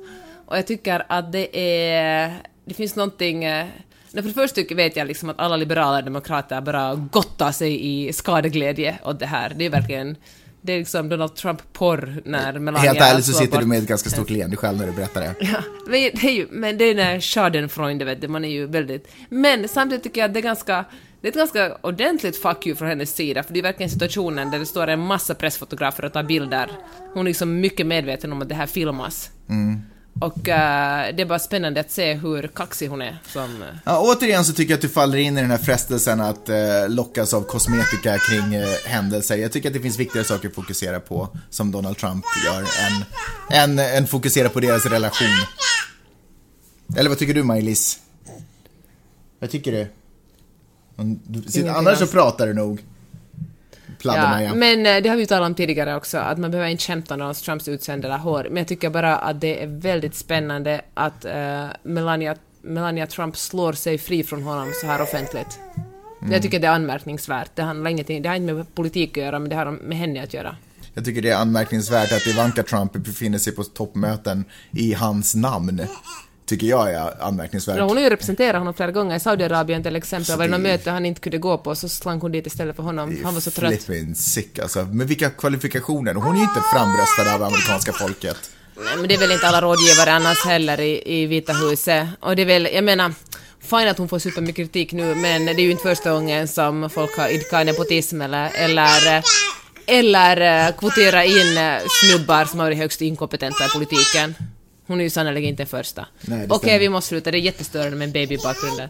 [0.45, 2.33] Och jag tycker att det är...
[2.65, 3.45] Det finns någonting...
[4.15, 8.99] För det första vet jag liksom att alla liberala demokrater bara gottar sig i skadeglädje
[9.03, 9.53] åt det här.
[9.55, 10.17] Det är verkligen...
[10.61, 13.87] Det är liksom Donald Trump-porr när Melania Helt ärligt så sitter du bort- med ett
[13.87, 15.35] ganska stort leende själv när du berättar det.
[15.39, 15.57] Ja,
[15.87, 18.65] men det är ju, men det är den här schadenfreude, vet du, man är ju
[18.65, 19.07] väldigt...
[19.29, 20.85] Men samtidigt tycker jag att det är ganska...
[21.21, 24.51] Det är ett ganska ordentligt fuck you från hennes sida, för det är verkligen situationen
[24.51, 26.71] där det står en massa pressfotografer och tar bilder.
[27.13, 29.29] Hon är liksom mycket medveten om att det här filmas.
[30.19, 33.61] Och eh, det är bara spännande att se hur kaxig hon är som...
[33.61, 36.49] eh, Ja, återigen så tycker jag att du faller in i den här frestelsen att
[36.49, 36.55] eh,
[36.89, 39.37] lockas av kosmetika kring eh, händelser.
[39.37, 43.03] Jag tycker att det finns viktigare saker att fokusera på, som Donald Trump gör, än,
[43.79, 45.27] än, än fokusera på deras relation.
[46.97, 47.99] Eller vad tycker du, Maj-Lis?
[49.39, 49.87] Vad tycker du?
[50.95, 51.19] Om
[51.75, 52.83] annars så pratar du nog.
[53.97, 54.55] Pladderna, ja.
[54.55, 57.13] Men eh, det har vi ju talat om tidigare också, att man behöver inte skämta
[57.13, 58.47] om Donald Trumps utseende eller hår.
[58.49, 63.73] Men jag tycker bara att det är väldigt spännande att eh, Melania, Melania Trump slår
[63.73, 65.59] sig fri från honom så här offentligt.
[66.21, 66.33] Mm.
[66.33, 67.51] Jag tycker det är anmärkningsvärt.
[67.55, 70.23] Det, handlar ingenting, det har inte med politik att göra, men det har med henne
[70.23, 70.55] att göra.
[70.93, 75.81] Jag tycker det är anmärkningsvärt att Ivanka Trump befinner sig på toppmöten i hans namn.
[76.45, 77.79] Tycker jag är anmärkningsvärt.
[77.79, 80.25] Hon har ju representerat honom flera gånger i Saudiarabien till exempel.
[80.25, 82.75] Så Var det något möte han inte kunde gå på så slank hon dit istället
[82.75, 83.17] för honom.
[83.23, 83.73] Han var så trött.
[83.73, 84.83] Flippin' sick alltså.
[84.83, 86.13] Men vilka kvalifikationer?
[86.13, 88.37] Hon är ju inte framröstad av amerikanska folket.
[88.77, 92.07] Nej, men det är väl inte alla rådgivare annars heller i, i Vita huset.
[92.19, 93.13] Och det är väl, jag menar,
[93.61, 96.89] fine att hon får supermycket kritik nu, men det är ju inte första gången som
[96.89, 99.23] folk har idkat nepotism eller, eller,
[99.87, 104.35] eller eh, kvotera in eh, snubbar som har varit högst inkompetenta i politiken.
[104.87, 106.05] Hon är ju sannerligen inte första.
[106.21, 106.79] Nej, det Okej, stämmer.
[106.79, 107.31] vi måste sluta.
[107.31, 108.89] Det är jättestörande med en baby i bakgrunden.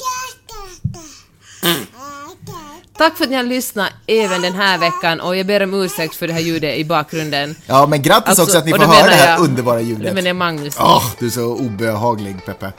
[2.98, 6.16] Tack för att ni har lyssnat även den här veckan och jag ber om ursäkt
[6.16, 7.56] för det här ljudet i bakgrunden.
[7.66, 10.14] Ja, men grattis Alltså, också att ni får höra det här jag- underbara Det ljudet.
[10.14, 10.76] menar jag Magnus.
[10.80, 12.72] Åh, du är så obehaglig, Peppe.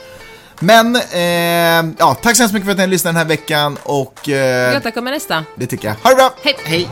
[0.61, 3.79] Men, eh, ja, tack så hemskt mycket för att ni har lyssnat den här veckan
[3.83, 4.29] och...
[4.29, 4.35] Eh,
[4.75, 5.45] Jag tackar med nästa.
[5.57, 5.95] det tycker jag.
[5.95, 6.35] Ha det bra!
[6.43, 6.57] Hej.
[6.65, 6.89] Hej!